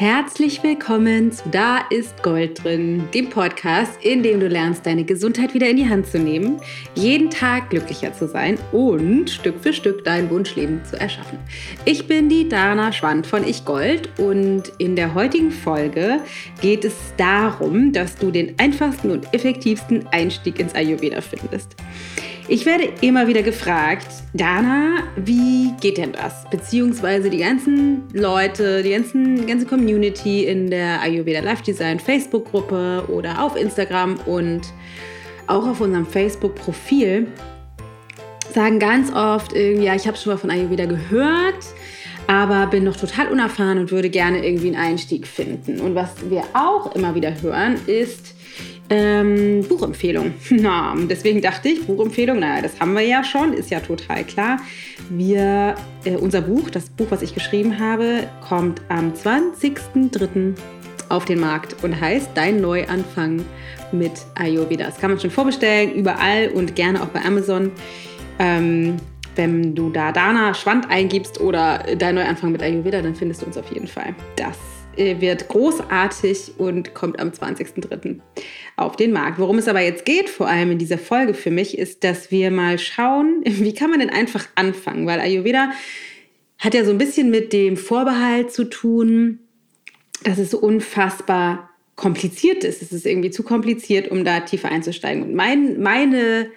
Herzlich 0.00 0.62
willkommen 0.62 1.30
zu 1.30 1.46
Da 1.50 1.80
ist 1.90 2.22
Gold 2.22 2.64
drin, 2.64 3.04
dem 3.12 3.28
Podcast, 3.28 4.02
in 4.02 4.22
dem 4.22 4.40
du 4.40 4.48
lernst, 4.48 4.86
deine 4.86 5.04
Gesundheit 5.04 5.52
wieder 5.52 5.68
in 5.68 5.76
die 5.76 5.86
Hand 5.86 6.06
zu 6.06 6.18
nehmen, 6.18 6.58
jeden 6.94 7.28
Tag 7.28 7.68
glücklicher 7.68 8.10
zu 8.14 8.26
sein 8.26 8.56
und 8.72 9.28
Stück 9.28 9.60
für 9.60 9.74
Stück 9.74 10.02
dein 10.04 10.30
Wunschleben 10.30 10.82
zu 10.86 10.98
erschaffen. 10.98 11.38
Ich 11.84 12.06
bin 12.06 12.30
die 12.30 12.48
Dana 12.48 12.92
Schwand 12.92 13.26
von 13.26 13.46
Ich 13.46 13.66
Gold 13.66 14.08
und 14.18 14.72
in 14.78 14.96
der 14.96 15.12
heutigen 15.12 15.50
Folge 15.50 16.20
geht 16.62 16.86
es 16.86 16.94
darum, 17.18 17.92
dass 17.92 18.16
du 18.16 18.30
den 18.30 18.58
einfachsten 18.58 19.10
und 19.10 19.34
effektivsten 19.34 20.08
Einstieg 20.12 20.60
ins 20.60 20.74
Ayurveda 20.74 21.20
findest. 21.20 21.76
Ich 22.52 22.66
werde 22.66 22.92
immer 23.00 23.28
wieder 23.28 23.44
gefragt, 23.44 24.08
Dana, 24.34 25.04
wie 25.14 25.70
geht 25.80 25.98
denn 25.98 26.10
das? 26.10 26.50
Beziehungsweise 26.50 27.30
die 27.30 27.38
ganzen 27.38 28.08
Leute, 28.12 28.82
die 28.82 28.90
ganzen, 28.90 29.46
ganze 29.46 29.66
Community 29.66 30.46
in 30.46 30.68
der 30.68 31.00
Ayurveda 31.00 31.38
Life 31.38 31.62
Design 31.62 32.00
Facebook-Gruppe 32.00 33.04
oder 33.06 33.40
auf 33.40 33.54
Instagram 33.54 34.18
und 34.26 34.62
auch 35.46 35.64
auf 35.64 35.80
unserem 35.80 36.04
Facebook-Profil 36.04 37.28
sagen 38.52 38.80
ganz 38.80 39.12
oft, 39.12 39.52
ja, 39.54 39.94
ich 39.94 40.08
habe 40.08 40.16
schon 40.16 40.32
mal 40.32 40.36
von 40.36 40.50
Ayurveda 40.50 40.86
gehört, 40.86 41.64
aber 42.26 42.66
bin 42.66 42.82
noch 42.82 42.96
total 42.96 43.28
unerfahren 43.28 43.78
und 43.78 43.92
würde 43.92 44.10
gerne 44.10 44.44
irgendwie 44.44 44.74
einen 44.74 44.90
Einstieg 44.92 45.28
finden. 45.28 45.78
Und 45.78 45.94
was 45.94 46.28
wir 46.28 46.42
auch 46.54 46.96
immer 46.96 47.14
wieder 47.14 47.40
hören, 47.42 47.76
ist, 47.86 48.34
ähm, 48.90 49.64
Buchempfehlung. 49.68 50.34
Na, 50.50 50.94
deswegen 51.08 51.40
dachte 51.40 51.68
ich, 51.68 51.86
Buchempfehlung, 51.86 52.40
naja, 52.40 52.60
das 52.62 52.78
haben 52.80 52.92
wir 52.94 53.02
ja 53.02 53.22
schon, 53.22 53.52
ist 53.52 53.70
ja 53.70 53.80
total 53.80 54.24
klar. 54.24 54.58
Wir, 55.08 55.76
äh, 56.04 56.16
unser 56.16 56.42
Buch, 56.42 56.70
das 56.70 56.90
Buch, 56.90 57.06
was 57.10 57.22
ich 57.22 57.32
geschrieben 57.32 57.78
habe, 57.78 58.28
kommt 58.46 58.82
am 58.88 59.12
20.03. 59.12 60.54
auf 61.08 61.24
den 61.24 61.40
Markt 61.40 61.82
und 61.84 61.98
heißt 61.98 62.30
Dein 62.34 62.60
Neuanfang 62.60 63.44
mit 63.92 64.12
Ayurveda. 64.34 64.86
Das 64.86 64.98
kann 64.98 65.10
man 65.10 65.20
schon 65.20 65.30
vorbestellen, 65.30 65.94
überall 65.94 66.48
und 66.48 66.74
gerne 66.74 67.00
auch 67.02 67.08
bei 67.08 67.24
Amazon. 67.24 67.70
Ähm, 68.40 68.96
wenn 69.36 69.76
du 69.76 69.90
da 69.90 70.10
Dana 70.10 70.52
Schwand 70.52 70.90
eingibst 70.90 71.40
oder 71.40 71.84
Dein 71.96 72.16
Neuanfang 72.16 72.50
mit 72.50 72.62
Ayurveda, 72.62 73.00
dann 73.00 73.14
findest 73.14 73.42
du 73.42 73.46
uns 73.46 73.56
auf 73.56 73.70
jeden 73.72 73.86
Fall. 73.86 74.14
Das 74.34 74.69
wird 75.00 75.48
großartig 75.48 76.52
und 76.58 76.94
kommt 76.94 77.18
am 77.18 77.30
20.03. 77.30 78.20
auf 78.76 78.96
den 78.96 79.12
Markt. 79.12 79.38
Worum 79.38 79.58
es 79.58 79.68
aber 79.68 79.80
jetzt 79.80 80.04
geht, 80.04 80.28
vor 80.28 80.48
allem 80.48 80.72
in 80.72 80.78
dieser 80.78 80.98
Folge 80.98 81.34
für 81.34 81.50
mich, 81.50 81.78
ist, 81.78 82.04
dass 82.04 82.30
wir 82.30 82.50
mal 82.50 82.78
schauen, 82.78 83.40
wie 83.44 83.74
kann 83.74 83.90
man 83.90 84.00
denn 84.00 84.10
einfach 84.10 84.46
anfangen? 84.54 85.06
Weil 85.06 85.20
Ayurveda 85.20 85.70
hat 86.58 86.74
ja 86.74 86.84
so 86.84 86.90
ein 86.90 86.98
bisschen 86.98 87.30
mit 87.30 87.52
dem 87.52 87.76
Vorbehalt 87.76 88.52
zu 88.52 88.64
tun, 88.64 89.40
dass 90.24 90.38
es 90.38 90.50
so 90.50 90.58
unfassbar 90.58 91.70
kompliziert 91.96 92.64
ist. 92.64 92.82
Es 92.82 92.92
ist 92.92 93.06
irgendwie 93.06 93.30
zu 93.30 93.42
kompliziert, 93.42 94.10
um 94.10 94.24
da 94.24 94.40
tiefer 94.40 94.70
einzusteigen. 94.70 95.22
Und 95.22 95.34
mein, 95.34 95.80
meine 95.80 96.50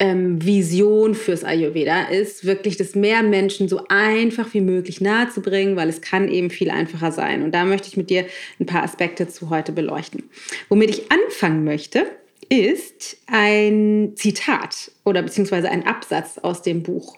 ähm, 0.00 0.44
Vision 0.44 1.14
fürs 1.14 1.44
Ayurveda 1.44 2.04
ist, 2.04 2.44
wirklich 2.44 2.76
das 2.76 2.94
mehr 2.94 3.22
Menschen 3.22 3.68
so 3.68 3.82
einfach 3.88 4.54
wie 4.54 4.60
möglich 4.60 5.00
nahezubringen, 5.00 5.76
weil 5.76 5.88
es 5.88 6.00
kann 6.00 6.28
eben 6.28 6.50
viel 6.50 6.70
einfacher 6.70 7.10
sein. 7.10 7.42
Und 7.42 7.52
da 7.52 7.64
möchte 7.64 7.88
ich 7.88 7.96
mit 7.96 8.10
dir 8.10 8.26
ein 8.60 8.66
paar 8.66 8.84
Aspekte 8.84 9.28
zu 9.28 9.50
heute 9.50 9.72
beleuchten. 9.72 10.24
Womit 10.68 10.90
ich 10.90 11.10
anfangen 11.10 11.64
möchte, 11.64 12.06
ist 12.48 13.18
ein 13.26 14.12
Zitat 14.14 14.92
oder 15.04 15.22
beziehungsweise 15.22 15.68
ein 15.68 15.86
Absatz 15.86 16.38
aus 16.38 16.62
dem 16.62 16.82
Buch. 16.82 17.16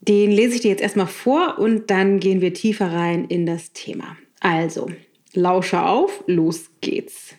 Den 0.00 0.30
lese 0.30 0.56
ich 0.56 0.60
dir 0.62 0.70
jetzt 0.70 0.82
erstmal 0.82 1.06
vor 1.06 1.58
und 1.58 1.90
dann 1.90 2.20
gehen 2.20 2.40
wir 2.40 2.54
tiefer 2.54 2.92
rein 2.92 3.26
in 3.26 3.46
das 3.46 3.72
Thema. 3.72 4.16
Also, 4.40 4.90
lausche 5.34 5.82
auf, 5.82 6.24
los 6.26 6.70
geht's. 6.80 7.34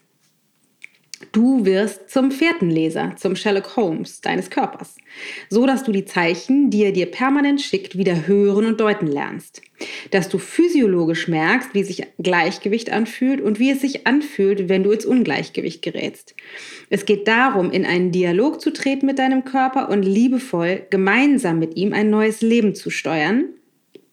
Du 1.31 1.65
wirst 1.65 2.09
zum 2.09 2.31
Fährtenleser, 2.31 3.13
zum 3.15 3.35
Sherlock 3.35 3.75
Holmes 3.75 4.21
deines 4.21 4.49
Körpers, 4.49 4.97
so 5.49 5.65
dass 5.65 5.83
du 5.83 5.91
die 5.91 6.05
Zeichen, 6.05 6.69
die 6.69 6.83
er 6.83 6.91
dir 6.91 7.05
permanent 7.05 7.61
schickt, 7.61 7.97
wieder 7.97 8.27
hören 8.27 8.65
und 8.65 8.79
deuten 8.79 9.07
lernst. 9.07 9.61
Dass 10.11 10.29
du 10.29 10.37
physiologisch 10.37 11.27
merkst, 11.27 11.73
wie 11.73 11.83
sich 11.83 12.03
Gleichgewicht 12.17 12.91
anfühlt 12.91 13.41
und 13.41 13.59
wie 13.59 13.71
es 13.71 13.81
sich 13.81 14.07
anfühlt, 14.07 14.69
wenn 14.69 14.83
du 14.83 14.91
ins 14.91 15.05
Ungleichgewicht 15.05 15.81
gerätst. 15.81 16.35
Es 16.89 17.05
geht 17.05 17.27
darum, 17.27 17.71
in 17.71 17.85
einen 17.85 18.11
Dialog 18.11 18.61
zu 18.61 18.71
treten 18.71 19.05
mit 19.05 19.19
deinem 19.19 19.45
Körper 19.45 19.89
und 19.89 20.03
liebevoll 20.03 20.85
gemeinsam 20.89 21.59
mit 21.59 21.77
ihm 21.77 21.93
ein 21.93 22.09
neues 22.09 22.41
Leben 22.41 22.75
zu 22.75 22.89
steuern, 22.89 23.45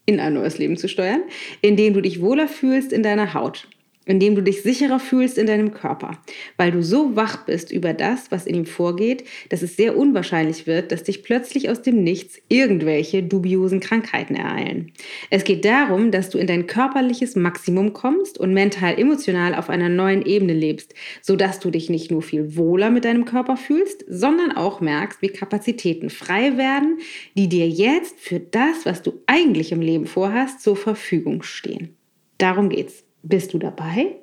in 0.06 0.20
ein 0.20 0.34
neues 0.34 0.58
Leben 0.58 0.76
zu 0.76 0.88
steuern, 0.88 1.22
in 1.60 1.76
dem 1.76 1.94
du 1.94 2.00
dich 2.00 2.22
wohler 2.22 2.48
fühlst 2.48 2.92
in 2.92 3.02
deiner 3.02 3.34
Haut 3.34 3.68
indem 4.08 4.34
du 4.34 4.42
dich 4.42 4.62
sicherer 4.62 4.98
fühlst 4.98 5.38
in 5.38 5.46
deinem 5.46 5.72
Körper, 5.72 6.19
weil 6.56 6.72
du 6.72 6.82
so 6.82 7.14
wach 7.14 7.44
bist 7.44 7.70
über 7.70 7.92
das, 7.92 8.30
was 8.30 8.46
in 8.46 8.54
ihm 8.54 8.66
vorgeht, 8.66 9.24
dass 9.50 9.62
es 9.62 9.76
sehr 9.76 9.96
unwahrscheinlich 9.96 10.66
wird, 10.66 10.91
dass 10.91 11.04
dich 11.04 11.22
plötzlich 11.22 11.69
aus 11.69 11.82
dem 11.82 12.02
Nichts 12.02 12.38
irgendwelche 12.48 13.22
dubiosen 13.22 13.80
Krankheiten 13.80 14.34
ereilen. 14.34 14.92
Es 15.30 15.44
geht 15.44 15.64
darum, 15.64 16.10
dass 16.10 16.30
du 16.30 16.38
in 16.38 16.47
dein 16.47 16.66
körperliches 16.66 17.36
Maximum 17.36 17.92
kommst 17.92 18.38
und 18.38 18.54
mental 18.54 18.98
emotional 18.98 19.54
auf 19.54 19.68
einer 19.68 19.91
neuen 19.91 20.24
Ebene 20.24 20.54
lebst, 20.54 20.94
sodass 21.20 21.60
du 21.60 21.70
dich 21.70 21.91
nicht 21.91 22.10
nur 22.10 22.22
viel 22.22 22.56
wohler 22.56 22.91
mit 22.91 23.04
deinem 23.04 23.26
Körper 23.26 23.58
fühlst, 23.58 24.06
sondern 24.08 24.52
auch 24.52 24.80
merkst, 24.80 25.20
wie 25.20 25.28
Kapazitäten 25.28 26.08
frei 26.08 26.56
werden, 26.56 26.98
die 27.36 27.48
dir 27.48 27.68
jetzt 27.68 28.18
für 28.20 28.41
das, 28.41 28.86
was 28.86 29.02
du 29.02 29.20
eigentlich 29.26 29.70
im 29.70 29.82
Leben 29.82 30.06
vorhast, 30.06 30.62
zur 30.62 30.76
Verfügung 30.76 31.42
stehen. 31.42 31.94
Darum 32.38 32.70
geht's. 32.70 33.07
Bist 33.22 33.54
du 33.54 33.58
dabei? 33.58 34.16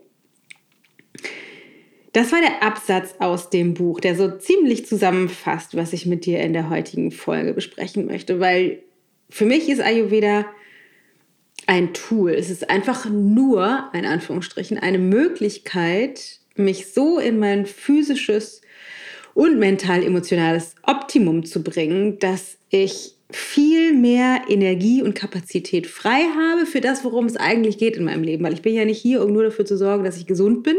Das 2.13 2.31
war 2.31 2.39
der 2.39 2.63
Absatz 2.63 3.15
aus 3.19 3.49
dem 3.49 3.73
Buch, 3.73 3.99
der 3.99 4.15
so 4.15 4.31
ziemlich 4.37 4.85
zusammenfasst, 4.85 5.75
was 5.75 5.91
ich 5.91 6.05
mit 6.05 6.25
dir 6.25 6.39
in 6.39 6.53
der 6.53 6.69
heutigen 6.69 7.11
Folge 7.11 7.53
besprechen 7.53 8.05
möchte, 8.05 8.39
weil 8.39 8.83
für 9.29 9.45
mich 9.45 9.67
ist 9.67 9.81
Ayurveda 9.81 10.45
ein 11.67 11.93
Tool. 11.93 12.31
Es 12.31 12.49
ist 12.49 12.69
einfach 12.69 13.05
nur, 13.09 13.89
in 13.93 14.05
Anführungsstrichen, 14.05 14.77
eine 14.77 14.99
Möglichkeit, 14.99 16.39
mich 16.55 16.93
so 16.93 17.19
in 17.19 17.39
mein 17.39 17.65
physisches 17.65 18.61
und 19.33 19.59
mental-emotionales 19.59 20.75
Optimum 20.83 21.45
zu 21.45 21.63
bringen, 21.63 22.19
dass 22.19 22.57
ich 22.69 23.14
viel 23.31 23.93
mehr 23.93 24.41
Energie 24.47 25.01
und 25.01 25.15
Kapazität 25.15 25.87
frei 25.87 26.25
habe 26.37 26.65
für 26.65 26.81
das, 26.81 27.03
worum 27.03 27.25
es 27.25 27.37
eigentlich 27.37 27.77
geht 27.77 27.97
in 27.97 28.03
meinem 28.03 28.23
Leben. 28.23 28.43
Weil 28.43 28.53
ich 28.53 28.61
bin 28.61 28.75
ja 28.75 28.85
nicht 28.85 29.01
hier, 29.01 29.23
um 29.23 29.33
nur 29.33 29.43
dafür 29.43 29.65
zu 29.65 29.77
sorgen, 29.77 30.03
dass 30.03 30.17
ich 30.17 30.27
gesund 30.27 30.63
bin, 30.63 30.77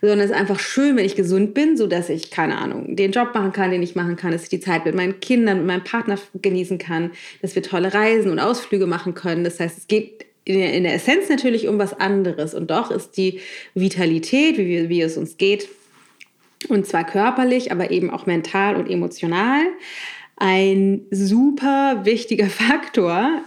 sondern 0.00 0.18
es 0.20 0.30
ist 0.30 0.36
einfach 0.36 0.58
schön, 0.58 0.96
wenn 0.96 1.04
ich 1.04 1.14
gesund 1.14 1.54
bin, 1.54 1.76
sodass 1.76 2.08
ich, 2.08 2.30
keine 2.32 2.58
Ahnung, 2.58 2.96
den 2.96 3.12
Job 3.12 3.32
machen 3.34 3.52
kann, 3.52 3.70
den 3.70 3.82
ich 3.82 3.94
machen 3.94 4.16
kann, 4.16 4.32
dass 4.32 4.42
ich 4.42 4.48
die 4.48 4.60
Zeit 4.60 4.84
mit 4.84 4.96
meinen 4.96 5.20
Kindern, 5.20 5.58
mit 5.58 5.66
meinem 5.66 5.84
Partner 5.84 6.18
genießen 6.34 6.78
kann, 6.78 7.12
dass 7.40 7.54
wir 7.54 7.62
tolle 7.62 7.94
Reisen 7.94 8.32
und 8.32 8.40
Ausflüge 8.40 8.86
machen 8.86 9.14
können. 9.14 9.44
Das 9.44 9.60
heißt, 9.60 9.78
es 9.78 9.86
geht 9.86 10.26
in 10.44 10.82
der, 10.82 10.94
Essenz 10.94 11.28
natürlich 11.28 11.68
um 11.68 11.78
was 11.78 11.94
anderes. 11.94 12.52
Und 12.54 12.72
doch 12.72 12.90
ist 12.90 13.16
die 13.16 13.40
Vitalität, 13.74 14.58
wie, 14.58 14.88
wie 14.88 15.00
es 15.00 15.16
uns 15.16 15.36
geht, 15.36 15.68
und 16.68 16.86
zwar 16.86 17.04
körperlich, 17.04 17.72
aber 17.72 17.90
eben 17.90 18.10
auch 18.10 18.26
mental 18.26 18.76
und 18.76 18.88
emotional, 18.88 19.62
ein 20.36 21.02
super 21.10 22.00
wichtiger 22.04 22.46
Faktor, 22.48 23.42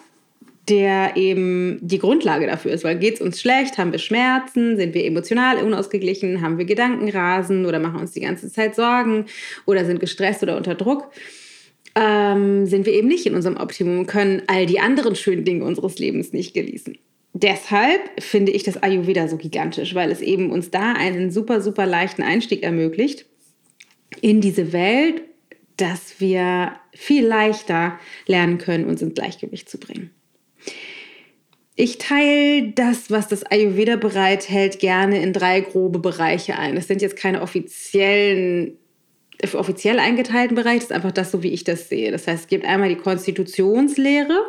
der 0.69 1.15
eben 1.15 1.79
die 1.81 1.99
Grundlage 1.99 2.47
dafür 2.47 2.71
ist. 2.71 2.83
Weil 2.83 2.97
geht 2.97 3.15
es 3.15 3.21
uns 3.21 3.39
schlecht, 3.39 3.77
haben 3.77 3.91
wir 3.91 3.99
Schmerzen, 3.99 4.77
sind 4.77 4.93
wir 4.93 5.05
emotional 5.05 5.57
unausgeglichen, 5.63 6.41
haben 6.41 6.57
wir 6.57 6.65
Gedankenrasen 6.65 7.65
oder 7.65 7.79
machen 7.79 7.99
uns 7.99 8.11
die 8.11 8.21
ganze 8.21 8.51
Zeit 8.51 8.75
Sorgen 8.75 9.25
oder 9.65 9.85
sind 9.85 9.99
gestresst 9.99 10.41
oder 10.41 10.57
unter 10.57 10.75
Druck, 10.75 11.11
ähm, 11.95 12.65
sind 12.65 12.85
wir 12.85 12.93
eben 12.93 13.07
nicht 13.07 13.25
in 13.25 13.35
unserem 13.35 13.57
Optimum, 13.57 14.07
können 14.07 14.41
all 14.47 14.65
die 14.65 14.79
anderen 14.79 15.15
schönen 15.15 15.45
Dinge 15.45 15.65
unseres 15.65 15.99
Lebens 15.99 16.33
nicht 16.33 16.53
genießen. 16.53 16.97
Deshalb 17.33 18.01
finde 18.19 18.53
ich 18.53 18.63
das 18.63 18.81
Ayurveda 18.81 19.27
so 19.27 19.37
gigantisch, 19.37 19.93
weil 19.93 20.09
es 20.09 20.21
eben 20.21 20.51
uns 20.51 20.71
da 20.71 20.93
einen 20.93 21.31
super, 21.31 21.61
super 21.61 21.85
leichten 21.85 22.23
Einstieg 22.23 22.63
ermöglicht 22.63 23.25
in 24.21 24.39
diese 24.39 24.71
Welt 24.71 25.21
dass 25.77 26.19
wir 26.19 26.73
viel 26.93 27.25
leichter 27.25 27.99
lernen 28.27 28.57
können, 28.57 28.85
uns 28.85 29.01
ins 29.01 29.13
Gleichgewicht 29.13 29.69
zu 29.69 29.77
bringen. 29.77 30.11
Ich 31.75 31.97
teile 31.97 32.71
das, 32.73 33.11
was 33.11 33.27
das 33.27 33.43
Ayurveda 33.43 33.97
bereithält, 33.97 34.79
gerne 34.79 35.21
in 35.21 35.33
drei 35.33 35.59
grobe 35.59 35.99
Bereiche 35.99 36.57
ein. 36.57 36.75
Das 36.75 36.87
sind 36.87 37.01
jetzt 37.01 37.17
keine 37.17 37.41
offiziellen, 37.41 38.77
offiziell 39.53 39.99
eingeteilten 39.99 40.55
Bereiche, 40.55 40.79
das 40.79 40.85
ist 40.85 40.91
einfach 40.93 41.11
das, 41.11 41.31
so 41.31 41.43
wie 41.43 41.51
ich 41.51 41.65
das 41.65 41.89
sehe. 41.89 42.11
Das 42.11 42.27
heißt, 42.27 42.43
es 42.43 42.47
gibt 42.47 42.65
einmal 42.65 42.87
die 42.87 42.95
Konstitutionslehre, 42.95 44.39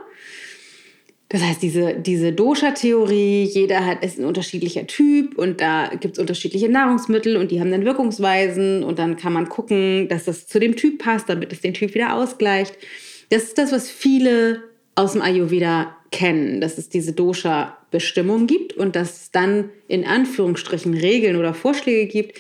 das 1.29 1.43
heißt, 1.43 1.61
diese, 1.61 1.95
diese 1.95 2.33
Dosha-Theorie, 2.33 3.43
jeder 3.45 3.85
hat, 3.85 4.05
ist 4.05 4.19
ein 4.19 4.25
unterschiedlicher 4.25 4.87
Typ 4.87 5.37
und 5.37 5.61
da 5.61 5.89
gibt 5.89 6.15
es 6.15 6.19
unterschiedliche 6.21 6.69
Nahrungsmittel 6.69 7.37
und 7.37 7.51
die 7.51 7.59
haben 7.61 7.73
dann 7.73 7.85
Wirkungsweisen 7.85 8.85
und 8.85 9.01
dann 9.01 9.17
kann 9.17 9.33
man 9.33 9.49
gucken, 9.49 10.09
dass 10.09 10.25
das 10.25 10.47
zu 10.47 10.61
dem 10.61 10.77
Typ 10.77 10.99
passt, 10.99 11.29
damit 11.29 11.53
es 11.53 11.61
den 11.61 11.75
Typ 11.75 11.95
wieder 11.95 12.15
ausgleicht. 12.15 12.79
Das 13.31 13.43
ist 13.43 13.59
das, 13.59 13.73
was 13.73 13.91
viele 13.91 14.63
aus 14.95 15.13
dem 15.13 15.23
Ayurveda 15.23 15.97
kennen, 16.13 16.61
dass 16.61 16.79
es 16.79 16.89
diese 16.89 17.13
Dosha-Bestimmung 17.13 18.47
gibt 18.47 18.75
und 18.75 18.95
dass 18.95 19.23
es 19.23 19.31
dann 19.33 19.71
in 19.89 20.07
Anführungsstrichen 20.07 20.95
Regeln 20.95 21.37
oder 21.37 21.55
Vorschläge 21.55 22.07
gibt, 22.07 22.39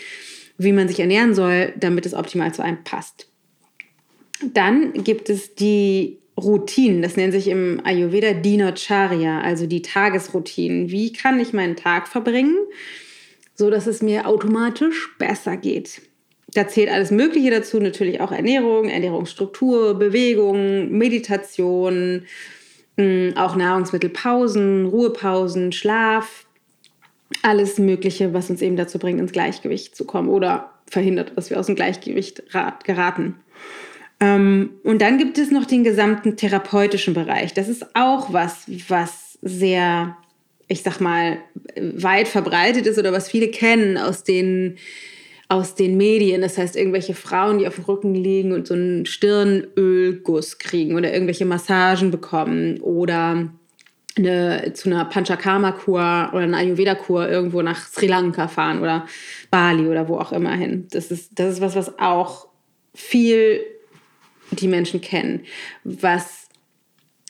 wie 0.59 0.73
man 0.73 0.87
sich 0.87 1.01
ernähren 1.01 1.35
soll, 1.35 1.73
damit 1.77 2.07
es 2.07 2.15
optimal 2.15 2.55
zu 2.55 2.63
einem 2.63 2.85
passt. 2.85 3.29
Dann 4.55 4.93
gibt 4.93 5.29
es 5.29 5.57
die 5.57 6.19
Routinen, 6.39 7.03
das 7.03 7.17
nennt 7.17 7.33
sich 7.33 7.49
im 7.49 7.81
Ayurveda 7.85 8.35
Dinacharya, 8.35 9.41
also 9.41 9.67
die 9.67 9.83
Tagesroutinen. 9.83 10.91
Wie 10.91 11.13
kann 11.13 11.41
ich 11.41 11.53
meinen 11.53 11.77
Tag 11.77 12.09
verbringen, 12.09 12.57
so 13.55 13.71
dass 13.71 13.87
es 13.87 14.03
mir 14.03 14.27
automatisch 14.27 15.17
besser 15.19 15.57
geht? 15.57 16.03
Da 16.53 16.69
zählt 16.69 16.91
alles 16.91 17.11
Mögliche 17.11 17.51
dazu, 17.51 17.81
natürlich 17.81 18.21
auch 18.21 18.33
Ernährung, 18.33 18.89
Ernährungsstruktur, 18.89 19.95
Bewegung, 19.95 20.91
Meditation, 20.91 22.23
hm, 22.99 23.33
auch 23.37 23.57
Nahrungsmittelpausen, 23.57 24.87
Ruhepausen, 24.87 25.73
Schlaf, 25.73 26.47
alles 27.43 27.79
Mögliche, 27.79 28.33
was 28.33 28.51
uns 28.51 28.63
eben 28.63 28.77
dazu 28.77 28.99
bringt, 28.99 29.21
ins 29.21 29.33
Gleichgewicht 29.33 29.97
zu 29.97 30.05
kommen 30.05 30.29
oder 30.29 30.71
verhindert, 30.89 31.33
dass 31.37 31.51
wir 31.51 31.59
aus 31.59 31.67
dem 31.67 31.75
Gleichgewicht 31.75 32.43
geraten. 32.85 33.37
Ähm, 34.21 34.71
und 34.83 35.03
dann 35.03 35.19
gibt 35.19 35.39
es 35.39 35.51
noch 35.51 35.67
den 35.67 35.85
gesamten 35.85 36.37
therapeutischen 36.37 37.15
Bereich. 37.15 37.53
Das 37.55 37.69
ist 37.69 37.95
auch 37.95 38.33
was, 38.33 38.65
was 38.89 39.39
sehr, 39.43 40.17
ich 40.69 40.83
sag 40.83 41.01
mal, 41.01 41.39
weit 41.77 42.29
verbreitet 42.29 42.87
ist 42.87 42.99
oder 42.99 43.13
was 43.13 43.29
viele 43.29 43.49
kennen 43.49 43.99
aus 43.99 44.25
den 44.25 44.77
aus 45.49 45.75
den 45.75 45.97
Medien. 45.97 46.41
Das 46.41 46.59
heißt, 46.59 46.77
irgendwelche 46.77 47.15
Frauen, 47.15 47.59
die 47.59 47.69
auf 47.69 47.77
dem 47.77 47.85
Rücken 47.85 48.15
liegen 48.15 48.53
und 48.53 48.67
so 48.67 48.75
einen 48.75 49.07
Stirnölguss 49.07 50.59
kriegen 50.59 50.97
oder 50.97 51.13
irgendwelche 51.13 51.45
Massagen 51.45 52.11
bekommen 52.11 52.81
oder 52.81 53.49
eine, 54.17 54.73
zu 54.73 54.89
einer 54.89 55.05
Panchakarma-Kur 55.05 56.31
oder 56.33 56.41
einer 56.41 56.59
Ayurveda-Kur 56.59 57.29
irgendwo 57.29 57.63
nach 57.63 57.87
Sri 57.87 58.07
Lanka 58.07 58.49
fahren 58.49 58.81
oder 58.81 59.07
Bali 59.51 59.87
oder 59.87 60.09
wo 60.09 60.19
auch 60.19 60.33
immer 60.33 60.55
hin. 60.55 60.89
Das 60.91 61.11
ist, 61.11 61.39
das 61.39 61.55
ist 61.55 61.61
was, 61.61 61.77
was 61.77 61.99
auch 61.99 62.49
viel 62.95 63.61
die 64.51 64.69
Menschen 64.69 65.01
kennen. 65.01 65.45
Was 65.85 66.49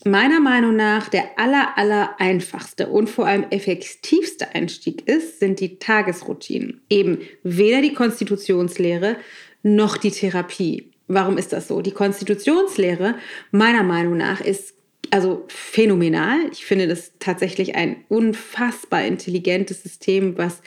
meiner 0.05 0.41
Meinung 0.41 0.77
nach 0.77 1.09
der 1.09 1.39
aller, 1.39 1.77
aller 1.77 2.21
einfachste 2.21 2.89
und 2.89 3.09
vor 3.09 3.27
allem 3.27 3.47
effektivste 3.51 4.55
Einstieg 4.55 5.09
ist, 5.09 5.41
sind 5.41 5.61
die 5.61 5.79
Tagesroutinen. 5.79 6.81
Eben 6.89 7.19
weder 7.43 7.83
die 7.83 7.95
Konstitutionslehre 7.95 9.17
noch 9.63 9.97
die 9.97 10.11
Therapie. 10.11 10.91
Warum 11.09 11.39
ist 11.39 11.53
das 11.53 11.69
so? 11.69 11.83
Die 11.83 11.93
Konstitutionslehre, 11.93 13.17
meiner 13.51 13.83
Meinung 13.83 14.17
nach, 14.17 14.41
ist 14.41 14.75
also 15.11 15.45
phänomenal. 15.49 16.39
Ich 16.53 16.65
finde 16.65 16.89
das 16.89 17.13
tatsächlich 17.19 17.77
ein 17.77 18.05
unfassbar 18.09 19.05
intelligentes 19.05 19.83
System, 19.83 20.37
was 20.37 20.63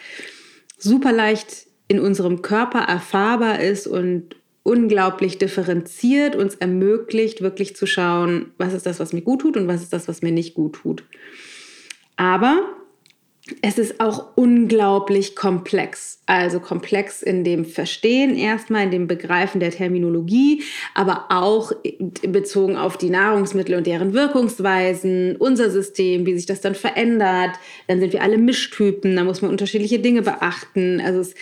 super 0.78 1.12
leicht 1.12 1.68
in 1.88 2.00
unserem 2.00 2.42
Körper 2.42 2.80
erfahrbar 2.80 3.60
ist 3.60 3.88
und 3.88 4.36
unglaublich 4.70 5.40
differenziert 5.40 6.36
uns 6.36 6.56
ermöglicht, 6.56 7.42
wirklich 7.42 7.76
zu 7.76 7.88
schauen, 7.88 8.52
was 8.58 8.74
ist 8.74 8.86
das, 8.86 9.00
was 9.00 9.14
mir 9.14 9.22
gut 9.22 9.42
tut 9.42 9.58
und 9.58 9.68
was 9.68 9.82
ist 9.82 9.94
das, 9.94 10.08
was 10.08 10.22
mir 10.22 10.32
nicht 10.32 10.54
gut 10.54 10.74
tut. 10.74 11.04
Aber 12.18 12.62
es 13.64 13.80
ist 13.80 14.00
auch 14.00 14.38
unglaublich 14.38 15.36
komplex. 15.36 16.22
Also 16.28 16.60
komplex 16.60 17.24
in 17.24 17.44
dem 17.44 17.66
Verstehen 17.66 18.36
erstmal, 18.36 18.84
in 18.84 18.92
dem 18.92 19.08
Begreifen 19.08 19.60
der 19.60 19.72
Terminologie, 19.72 20.62
aber 20.94 21.26
auch 21.30 21.72
bezogen 22.28 22.78
auf 22.78 22.96
die 22.96 23.10
Nahrungsmittel 23.10 23.76
und 23.76 23.88
deren 23.88 24.14
Wirkungsweisen, 24.14 25.36
unser 25.38 25.72
System, 25.72 26.28
wie 26.28 26.36
sich 26.36 26.46
das 26.46 26.62
dann 26.62 26.76
verändert. 26.76 27.52
Dann 27.88 28.00
sind 28.00 28.14
wir 28.14 28.22
alle 28.22 28.38
Mischtypen, 28.38 29.16
da 29.16 29.24
muss 29.24 29.42
man 29.42 29.50
unterschiedliche 29.50 29.98
Dinge 29.98 30.22
beachten. 30.22 31.02
Also 31.02 31.22
es 31.22 31.34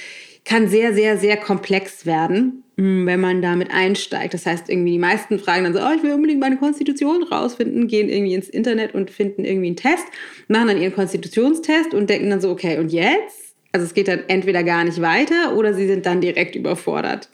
kann 0.46 0.70
sehr, 0.70 0.94
sehr, 0.94 1.18
sehr 1.18 1.36
komplex 1.36 2.06
werden. 2.06 2.64
Hm, 2.78 3.08
wenn 3.08 3.20
man 3.20 3.42
damit 3.42 3.72
einsteigt. 3.72 4.36
Das 4.36 4.46
heißt, 4.46 4.70
irgendwie 4.70 4.92
die 4.92 5.00
meisten 5.00 5.40
fragen 5.40 5.64
dann 5.64 5.74
so, 5.74 5.80
oh, 5.80 5.92
ich 5.96 6.04
will 6.04 6.14
unbedingt 6.14 6.40
meine 6.40 6.58
Konstitution 6.58 7.24
rausfinden, 7.24 7.88
gehen 7.88 8.08
irgendwie 8.08 8.36
ins 8.36 8.50
Internet 8.50 8.94
und 8.94 9.10
finden 9.10 9.46
irgendwie 9.46 9.68
einen 9.68 9.76
Test, 9.76 10.06
machen 10.48 10.68
dann 10.68 10.82
ihren 10.82 10.94
Konstitutionstest 10.94 11.96
und 11.96 12.08
denken 12.08 12.30
dann 12.30 12.40
so, 12.40 12.52
okay, 12.52 12.78
und 12.78 12.92
jetzt? 12.94 13.56
Also 13.72 13.86
es 13.86 13.96
geht 13.96 14.08
dann 14.08 14.24
entweder 14.28 14.64
gar 14.64 14.84
nicht 14.84 15.02
weiter 15.02 15.56
oder 15.56 15.74
sie 15.74 15.88
sind 15.88 16.06
dann 16.06 16.22
direkt 16.22 16.56
überfordert. 16.56 17.30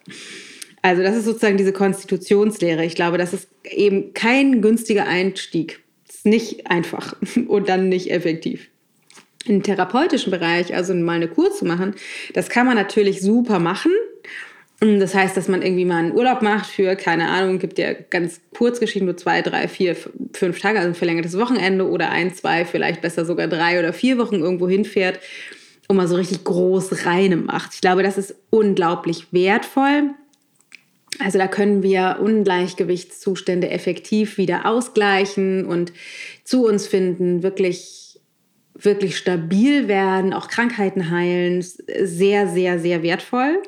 Also 0.82 1.04
das 1.04 1.16
ist 1.16 1.26
sozusagen 1.26 1.58
diese 1.58 1.74
Konstitutionslehre. 1.74 2.86
Ich 2.86 2.96
glaube, 2.96 3.18
das 3.18 3.34
ist 3.34 3.50
eben 3.70 4.14
kein 4.14 4.62
günstiger 4.62 5.08
Einstieg. 5.08 5.82
Das 6.08 6.18
ist 6.18 6.26
nicht 6.26 6.68
einfach 6.68 7.18
und 7.48 7.68
dann 7.68 7.90
nicht 7.90 8.12
effektiv. 8.12 8.70
Im 9.46 9.62
therapeutischen 9.62 10.32
Bereich, 10.32 10.74
also 10.74 10.94
mal 10.94 11.18
eine 11.18 11.28
Kur 11.28 11.52
zu 11.52 11.66
machen, 11.66 11.96
das 12.34 12.48
kann 12.48 12.66
man 12.66 12.78
natürlich 12.78 13.20
super 13.20 13.60
machen 13.60 13.92
das 14.80 15.16
heißt, 15.16 15.38
dass 15.38 15.48
man 15.48 15.62
irgendwie 15.62 15.86
mal 15.86 15.98
einen 15.98 16.14
Urlaub 16.14 16.42
macht 16.42 16.66
für, 16.66 16.96
keine 16.96 17.30
Ahnung, 17.30 17.60
gibt 17.60 17.80
ja 17.80 17.94
ganz 17.94 18.42
kurz 18.58 18.80
geschrieben, 18.80 19.06
nur 19.06 19.16
zwei, 19.16 19.42
drei, 19.42 19.68
vier, 19.68 19.96
fünf 20.34 20.60
Tage, 20.60 20.80
also 20.80 20.90
ein 20.90 20.96
verlängertes 20.96 21.38
Wochenende 21.38 21.88
oder 21.88 22.10
ein, 22.10 22.34
zwei, 22.34 22.66
vielleicht 22.66 23.02
besser 23.02 23.24
sogar 23.24 23.48
drei 23.48 23.80
oder 23.80 23.94
vier 23.94 24.18
Wochen 24.18 24.36
irgendwo 24.36 24.68
hinfährt 24.68 25.20
und 25.88 25.96
mal 25.98 26.08
so 26.08 26.16
richtig 26.16 26.44
groß 26.44 27.06
reine 27.06 27.38
macht. 27.38 27.76
Ich 27.76 27.82
glaube, 27.82 28.04
das 28.04 28.18
ist 28.18 28.36
unglaublich 28.50 29.28
wertvoll. 29.32 30.12
Also 31.20 31.38
da 31.38 31.48
können 31.48 31.84
wir 31.84 32.18
Ungleichgewichtszustände 32.22 33.70
effektiv 33.70 34.38
wieder 34.38 34.66
ausgleichen 34.66 35.66
und 35.66 35.94
zu 36.44 36.66
uns 36.66 36.88
finden, 36.88 37.44
wirklich, 37.44 38.20
wirklich 38.74 39.18
stabil 39.18 39.88
werden, 39.88 40.34
auch 40.34 40.48
Krankheiten 40.48 41.12
heilen. 41.12 41.62
Sehr, 41.62 42.48
sehr, 42.48 42.80
sehr 42.80 43.04
wertvoll. 43.04 43.62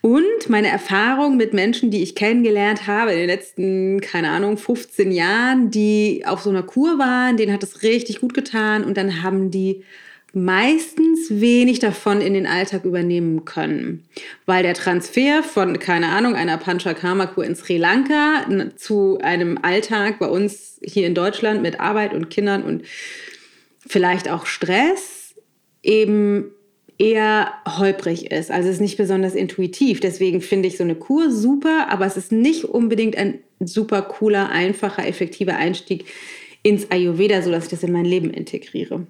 Und 0.00 0.48
meine 0.48 0.68
Erfahrung 0.68 1.36
mit 1.36 1.52
Menschen, 1.52 1.90
die 1.90 2.02
ich 2.02 2.14
kennengelernt 2.14 2.86
habe 2.86 3.12
in 3.12 3.18
den 3.18 3.26
letzten, 3.26 4.00
keine 4.00 4.30
Ahnung, 4.30 4.56
15 4.56 5.10
Jahren, 5.10 5.70
die 5.70 6.22
auf 6.24 6.40
so 6.40 6.50
einer 6.50 6.62
Kur 6.62 6.98
waren, 6.98 7.36
denen 7.36 7.52
hat 7.52 7.64
es 7.64 7.82
richtig 7.82 8.20
gut 8.20 8.32
getan 8.32 8.84
und 8.84 8.96
dann 8.96 9.22
haben 9.22 9.50
die 9.50 9.84
meistens 10.32 11.40
wenig 11.40 11.78
davon 11.78 12.20
in 12.20 12.34
den 12.34 12.46
Alltag 12.46 12.84
übernehmen 12.84 13.44
können, 13.44 14.04
weil 14.46 14.62
der 14.62 14.74
Transfer 14.74 15.42
von, 15.42 15.78
keine 15.78 16.08
Ahnung, 16.08 16.34
einer 16.34 16.58
Panchakarma-Kur 16.58 17.44
in 17.44 17.56
Sri 17.56 17.78
Lanka 17.78 18.46
zu 18.76 19.18
einem 19.22 19.58
Alltag 19.62 20.18
bei 20.18 20.26
uns 20.26 20.78
hier 20.82 21.06
in 21.06 21.14
Deutschland 21.14 21.62
mit 21.62 21.80
Arbeit 21.80 22.12
und 22.12 22.28
Kindern 22.28 22.62
und 22.62 22.82
vielleicht 23.86 24.30
auch 24.30 24.46
Stress 24.46 25.34
eben 25.82 26.52
eher 26.98 27.52
holprig 27.66 28.30
ist. 28.30 28.50
Also 28.50 28.68
es 28.68 28.76
ist 28.76 28.80
nicht 28.80 28.96
besonders 28.96 29.34
intuitiv. 29.34 30.00
Deswegen 30.00 30.40
finde 30.40 30.68
ich 30.68 30.76
so 30.76 30.84
eine 30.84 30.96
Kur 30.96 31.30
super, 31.30 31.86
aber 31.90 32.06
es 32.06 32.16
ist 32.16 32.32
nicht 32.32 32.64
unbedingt 32.64 33.16
ein 33.16 33.38
super 33.60 34.02
cooler, 34.02 34.50
einfacher, 34.50 35.06
effektiver 35.06 35.56
Einstieg 35.56 36.06
ins 36.62 36.90
Ayurveda, 36.90 37.42
sodass 37.42 37.64
ich 37.64 37.70
das 37.70 37.84
in 37.84 37.92
mein 37.92 38.04
Leben 38.04 38.30
integriere. 38.30 39.06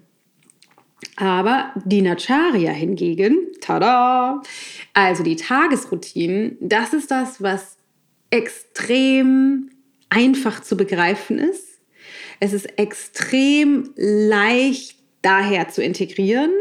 Aber 1.15 1.73
die 1.85 2.01
Nacharya 2.01 2.71
hingegen, 2.71 3.47
tada, 3.61 4.41
also 4.93 5.23
die 5.23 5.35
Tagesroutinen, 5.35 6.57
das 6.61 6.93
ist 6.93 7.11
das, 7.11 7.41
was 7.41 7.77
extrem 8.29 9.71
einfach 10.09 10.61
zu 10.61 10.77
begreifen 10.77 11.39
ist. 11.39 11.79
Es 12.39 12.53
ist 12.53 12.77
extrem 12.77 13.89
leicht 13.95 14.97
daher 15.21 15.69
zu 15.69 15.83
integrieren. 15.83 16.51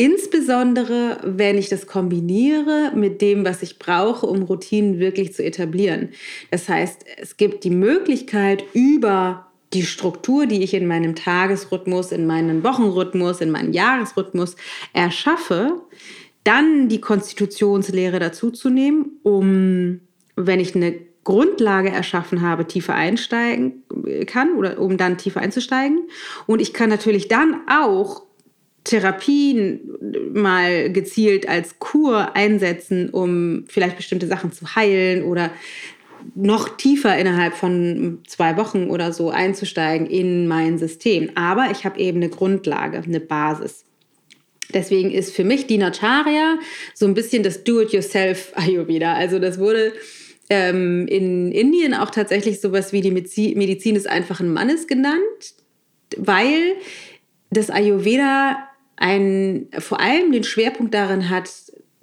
Insbesondere, 0.00 1.18
wenn 1.24 1.58
ich 1.58 1.68
das 1.70 1.88
kombiniere 1.88 2.92
mit 2.94 3.20
dem, 3.20 3.44
was 3.44 3.62
ich 3.62 3.80
brauche, 3.80 4.26
um 4.26 4.42
Routinen 4.44 5.00
wirklich 5.00 5.34
zu 5.34 5.44
etablieren. 5.44 6.10
Das 6.52 6.68
heißt, 6.68 7.04
es 7.20 7.36
gibt 7.36 7.64
die 7.64 7.70
Möglichkeit, 7.70 8.62
über 8.74 9.48
die 9.72 9.82
Struktur, 9.82 10.46
die 10.46 10.62
ich 10.62 10.72
in 10.72 10.86
meinem 10.86 11.16
Tagesrhythmus, 11.16 12.12
in 12.12 12.28
meinem 12.28 12.62
Wochenrhythmus, 12.62 13.40
in 13.40 13.50
meinem 13.50 13.72
Jahresrhythmus 13.72 14.54
erschaffe, 14.92 15.82
dann 16.44 16.88
die 16.88 17.00
Konstitutionslehre 17.00 18.20
dazuzunehmen, 18.20 19.18
um, 19.24 20.00
wenn 20.36 20.60
ich 20.60 20.76
eine 20.76 20.94
Grundlage 21.24 21.90
erschaffen 21.90 22.40
habe, 22.40 22.68
tiefer 22.68 22.94
einsteigen 22.94 23.82
kann 24.26 24.52
oder 24.52 24.78
um 24.78 24.96
dann 24.96 25.18
tiefer 25.18 25.40
einzusteigen. 25.40 26.08
Und 26.46 26.62
ich 26.62 26.72
kann 26.72 26.88
natürlich 26.88 27.26
dann 27.26 27.62
auch 27.68 28.27
Therapien 28.84 29.80
mal 30.32 30.90
gezielt 30.92 31.48
als 31.48 31.78
Kur 31.78 32.34
einsetzen, 32.34 33.10
um 33.10 33.64
vielleicht 33.68 33.96
bestimmte 33.96 34.26
Sachen 34.26 34.52
zu 34.52 34.74
heilen 34.74 35.24
oder 35.24 35.50
noch 36.34 36.76
tiefer 36.76 37.16
innerhalb 37.16 37.54
von 37.54 38.20
zwei 38.26 38.56
Wochen 38.56 38.88
oder 38.88 39.12
so 39.12 39.30
einzusteigen 39.30 40.06
in 40.06 40.48
mein 40.48 40.78
System. 40.78 41.30
Aber 41.34 41.70
ich 41.70 41.84
habe 41.84 41.98
eben 41.98 42.18
eine 42.18 42.30
Grundlage, 42.30 42.98
eine 42.98 43.20
Basis. 43.20 43.84
Deswegen 44.74 45.10
ist 45.10 45.34
für 45.34 45.44
mich 45.44 45.66
Dinacharya 45.66 46.58
so 46.94 47.06
ein 47.06 47.14
bisschen 47.14 47.42
das 47.42 47.64
Do-it-yourself 47.64 48.52
Ayurveda. 48.54 49.14
Also 49.14 49.38
das 49.38 49.58
wurde 49.58 49.92
ähm, 50.50 51.06
in 51.08 51.52
Indien 51.52 51.94
auch 51.94 52.10
tatsächlich 52.10 52.60
sowas 52.60 52.92
wie 52.92 53.00
die 53.00 53.10
Medizin 53.10 53.94
des 53.94 54.06
einfachen 54.06 54.52
Mannes 54.52 54.86
genannt 54.86 55.54
weil 56.16 56.76
das 57.50 57.70
Ayurveda 57.70 58.67
ein, 58.98 59.68
vor 59.78 60.00
allem 60.00 60.32
den 60.32 60.44
Schwerpunkt 60.44 60.94
darin 60.94 61.30
hat, 61.30 61.50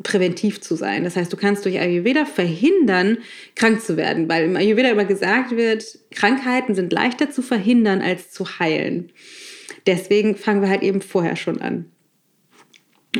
präventiv 0.03 0.61
zu 0.61 0.75
sein. 0.75 1.03
Das 1.03 1.15
heißt, 1.15 1.31
du 1.31 1.37
kannst 1.37 1.65
durch 1.65 1.79
Ayurveda 1.79 2.25
verhindern, 2.25 3.19
krank 3.55 3.81
zu 3.81 3.97
werden, 3.97 4.27
weil 4.29 4.45
im 4.45 4.55
Ayurveda 4.55 4.89
immer 4.89 5.05
gesagt 5.05 5.55
wird, 5.55 5.99
Krankheiten 6.11 6.75
sind 6.75 6.91
leichter 6.91 7.31
zu 7.31 7.41
verhindern 7.41 8.01
als 8.01 8.31
zu 8.31 8.59
heilen. 8.59 9.11
Deswegen 9.87 10.35
fangen 10.35 10.61
wir 10.61 10.69
halt 10.69 10.83
eben 10.83 11.01
vorher 11.01 11.35
schon 11.35 11.61
an. 11.61 11.91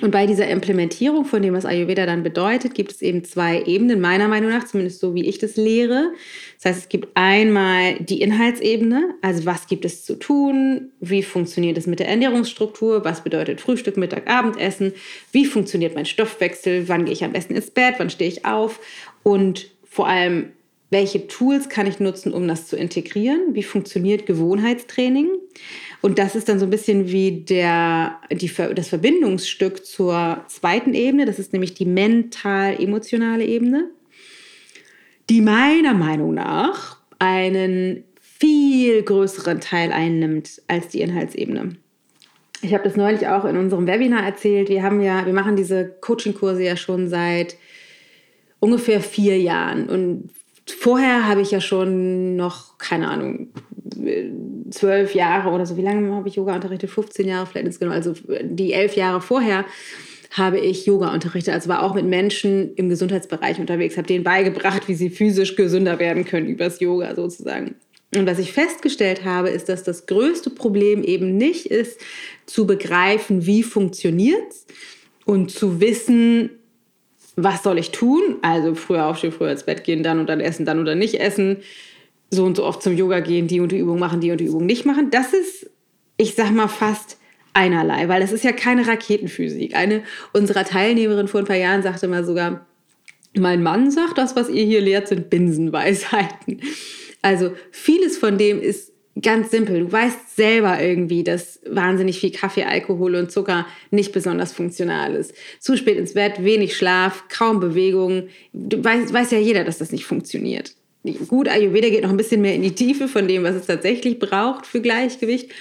Und 0.02 0.12
bei 0.12 0.26
dieser 0.26 0.48
Implementierung 0.48 1.26
von 1.26 1.42
dem, 1.42 1.54
was 1.54 1.66
Ayurveda 1.66 2.06
dann 2.06 2.24
bedeutet, 2.24 2.74
gibt 2.74 2.92
es 2.92 3.02
eben 3.02 3.24
zwei 3.24 3.64
Ebenen, 3.64 4.02
meiner 4.02 4.28
Meinung 4.28 4.50
nach, 4.50 4.66
zumindest 4.66 5.00
so 5.00 5.16
wie 5.16 5.26
ich 5.26 5.38
das 5.38 5.56
lehre. 5.56 6.12
Das 6.56 6.66
heißt, 6.66 6.84
es 6.84 6.90
gibt 6.90 7.10
einmal 7.16 7.96
die 8.00 8.22
Inhaltsebene, 8.22 9.16
also 9.22 9.46
was 9.46 9.68
gibt 9.68 9.86
es 9.86 10.04
zu 10.04 10.16
tun, 10.16 10.92
wie 11.00 11.24
funktioniert 11.24 11.78
es 11.78 11.88
mit 11.88 12.00
der 12.00 12.10
Ernährungsstruktur, 12.10 13.06
was 13.06 13.24
bedeutet 13.24 13.62
Frühstück, 13.62 13.98
Mittag, 13.98 14.30
Abendessen, 14.30 14.94
wie 15.32 15.46
funktioniert 15.46 15.96
mein 15.96 16.06
Stoffwechsel, 16.06 16.90
wann 16.90 17.06
gehe 17.06 17.14
ich 17.14 17.24
am 17.24 17.34
besten 17.34 17.56
ins 17.56 17.72
Bett, 17.72 17.96
wann 17.98 18.10
stehe 18.10 18.30
ich 18.30 18.46
auf 18.46 18.80
und 19.24 19.70
vor 19.84 20.08
allem, 20.08 20.50
welche 20.90 21.28
Tools 21.28 21.70
kann 21.70 21.88
ich 21.88 22.00
nutzen, 22.00 22.34
um 22.34 22.48
das 22.48 22.68
zu 22.68 22.76
integrieren, 22.76 23.54
wie 23.54 23.64
funktioniert 23.64 24.26
Gewohnheitstraining. 24.26 25.30
Und 26.06 26.20
das 26.20 26.36
ist 26.36 26.50
dann 26.50 26.60
so 26.60 26.68
ein 26.68 26.70
bisschen 26.70 27.08
wie 27.08 27.32
der, 27.32 28.20
die, 28.32 28.52
das 28.76 28.90
Verbindungsstück 28.90 29.84
zur 29.84 30.46
zweiten 30.48 30.94
Ebene. 30.94 31.26
Das 31.26 31.40
ist 31.40 31.52
nämlich 31.52 31.74
die 31.74 31.88
mental-emotionale 31.88 33.44
Ebene, 33.44 33.90
die 35.32 35.42
meiner 35.42 35.96
Meinung 35.96 36.36
nach 36.36 36.98
einen 37.18 38.04
viel 38.22 39.02
größeren 39.02 39.60
Teil 39.62 39.92
einnimmt 39.92 40.62
als 40.68 40.90
die 40.90 41.02
Inhaltsebene. 41.02 41.76
Ich 42.62 42.76
habe 42.76 42.84
das 42.84 42.96
neulich 42.96 43.28
auch 43.28 43.46
in 43.46 43.58
unserem 43.58 43.88
Webinar 43.88 44.24
erzählt. 44.24 44.70
Wir 44.70 44.84
haben 44.84 45.02
ja, 45.02 45.26
wir 45.26 45.34
machen 45.34 45.56
diese 45.56 45.90
Coaching-Kurse 46.02 46.62
ja 46.62 46.78
schon 46.78 47.08
seit 47.10 47.58
ungefähr 48.60 49.02
vier 49.02 49.40
Jahren. 49.40 49.90
Und 49.90 50.30
vorher 50.68 51.28
habe 51.28 51.42
ich 51.42 51.50
ja 51.50 51.62
schon 51.62 52.36
noch, 52.36 52.78
keine 52.78 53.08
Ahnung, 53.08 53.48
zwölf 54.72 55.14
Jahre 55.14 55.50
oder 55.50 55.66
so, 55.66 55.78
wie 55.78 55.82
lange 55.82 56.14
habe 56.14 56.28
ich 56.28 56.36
Yoga 56.36 56.56
unterrichtet? 56.56 56.90
15 56.90 57.28
Jahre 57.28 57.46
vielleicht 57.46 57.68
insgesamt. 57.68 57.96
Also 57.96 58.14
die 58.42 58.74
elf 58.74 58.96
Jahre 58.96 59.22
vorher 59.22 59.66
habe 60.32 60.60
ich 60.60 60.86
Yoga 60.86 61.14
unterrichtet, 61.14 61.54
also 61.54 61.70
war 61.70 61.84
auch 61.84 61.94
mit 61.94 62.06
Menschen 62.06 62.74
im 62.76 62.90
Gesundheitsbereich 62.90 63.60
unterwegs, 63.60 63.96
habe 63.96 64.08
denen 64.08 64.24
beigebracht, 64.24 64.88
wie 64.88 64.96
sie 64.96 65.10
physisch 65.10 65.56
gesünder 65.56 66.00
werden 66.00 66.26
können 66.26 66.48
übers 66.48 66.80
Yoga 66.80 67.16
sozusagen. 67.16 67.76
Und 68.16 68.28
was 68.28 68.40
ich 68.40 68.52
festgestellt 68.52 69.24
habe, 69.24 69.50
ist, 69.50 69.70
dass 69.70 69.84
das 69.84 70.06
größte 70.06 70.50
Problem 70.50 71.04
eben 71.04 71.38
nicht 71.38 71.68
ist, 71.68 72.00
zu 72.46 72.66
begreifen, 72.68 73.46
wie 73.46 73.64
funktioniert 73.64 74.50
es 74.50 74.66
und 75.26 75.52
zu 75.52 75.80
wissen, 75.80 76.50
was 77.36 77.64
soll 77.64 77.78
ich 77.78 77.92
tun? 77.92 78.38
Also 78.42 78.76
früher 78.76 79.06
aufstehen, 79.06 79.32
früher 79.32 79.52
ins 79.52 79.64
Bett 79.64 79.84
gehen, 79.84 80.04
dann 80.04 80.20
und 80.20 80.28
dann 80.28 80.40
essen, 80.40 80.66
dann 80.66 80.80
oder 80.80 80.96
nicht 80.96 81.20
essen, 81.20 81.58
so 82.32 82.44
und 82.44 82.58
so 82.58 82.66
oft 82.66 82.82
zum 82.82 82.96
Yoga 82.96 83.20
gehen, 83.20 83.48
die 83.48 83.60
und 83.60 83.72
die 83.72 83.78
Übung 83.78 84.00
machen, 84.00 84.22
die 84.22 84.32
und 84.32 84.40
die 84.40 84.46
Übung 84.46 84.66
nicht 84.66 84.86
machen. 84.86 85.10
Das 85.12 85.34
ist, 85.34 85.70
ich 86.18 86.36
sag 86.36 86.52
mal, 86.52 86.68
fast 86.68 87.18
einerlei, 87.54 88.08
weil 88.10 88.22
das 88.22 88.32
ist 88.32 88.44
ja 88.44 88.52
keine 88.52 88.88
Raketenphysik. 88.88 89.76
Eine 89.76 90.04
unserer 90.34 90.66
Teilnehmerinnen 90.66 91.28
vor 91.28 91.40
ein 91.40 91.48
paar 91.48 91.56
Jahren 91.56 91.84
sagte 91.84 92.08
mal 92.08 92.26
sogar, 92.26 92.66
mein 93.38 93.64
Mann 93.64 93.92
sagt, 93.92 94.18
das, 94.18 94.36
was 94.36 94.50
ihr 94.50 94.66
hier 94.66 94.82
lehrt, 94.82 95.08
sind 95.08 95.30
Binsenweisheiten. 95.30 96.62
Also 97.22 97.54
vieles 97.72 98.18
von 98.18 98.38
dem 98.38 98.62
ist 98.62 98.92
ganz 99.22 99.52
simpel. 99.52 99.80
Du 99.80 99.92
weißt 99.92 100.36
selber 100.36 100.82
irgendwie, 100.82 101.24
dass 101.24 101.60
wahnsinnig 101.66 102.20
viel 102.20 102.32
Kaffee, 102.32 102.64
Alkohol 102.64 103.16
und 103.16 103.32
Zucker 103.32 103.66
nicht 103.92 104.12
besonders 104.12 104.52
funktional 104.52 105.16
ist. 105.16 105.34
Zu 105.60 105.78
spät 105.78 105.98
ins 105.98 106.14
Bett, 106.14 106.44
wenig 106.44 106.76
Schlaf, 106.76 107.26
kaum 107.30 107.60
Bewegung. 107.60 108.28
Du 108.54 108.84
weißt, 108.84 109.14
weiß 109.14 109.32
ja 109.32 109.40
jeder, 109.40 109.64
dass 109.64 109.78
das 109.78 109.92
nicht 109.92 110.06
funktioniert. 110.06 110.76
Gut, 111.28 111.48
Ayurveda 111.48 111.90
geht 111.90 112.04
noch 112.04 112.10
ein 112.10 112.18
bisschen 112.18 112.42
mehr 112.42 112.56
in 112.56 112.64
die 112.64 112.74
Tiefe 112.74 113.08
von 113.08 113.28
dem, 113.28 113.44
was 113.44 113.56
es 113.56 113.68
tatsächlich 113.68 114.18
braucht 114.20 114.66
für 114.66 114.82
Gleichgewicht. 114.82 115.52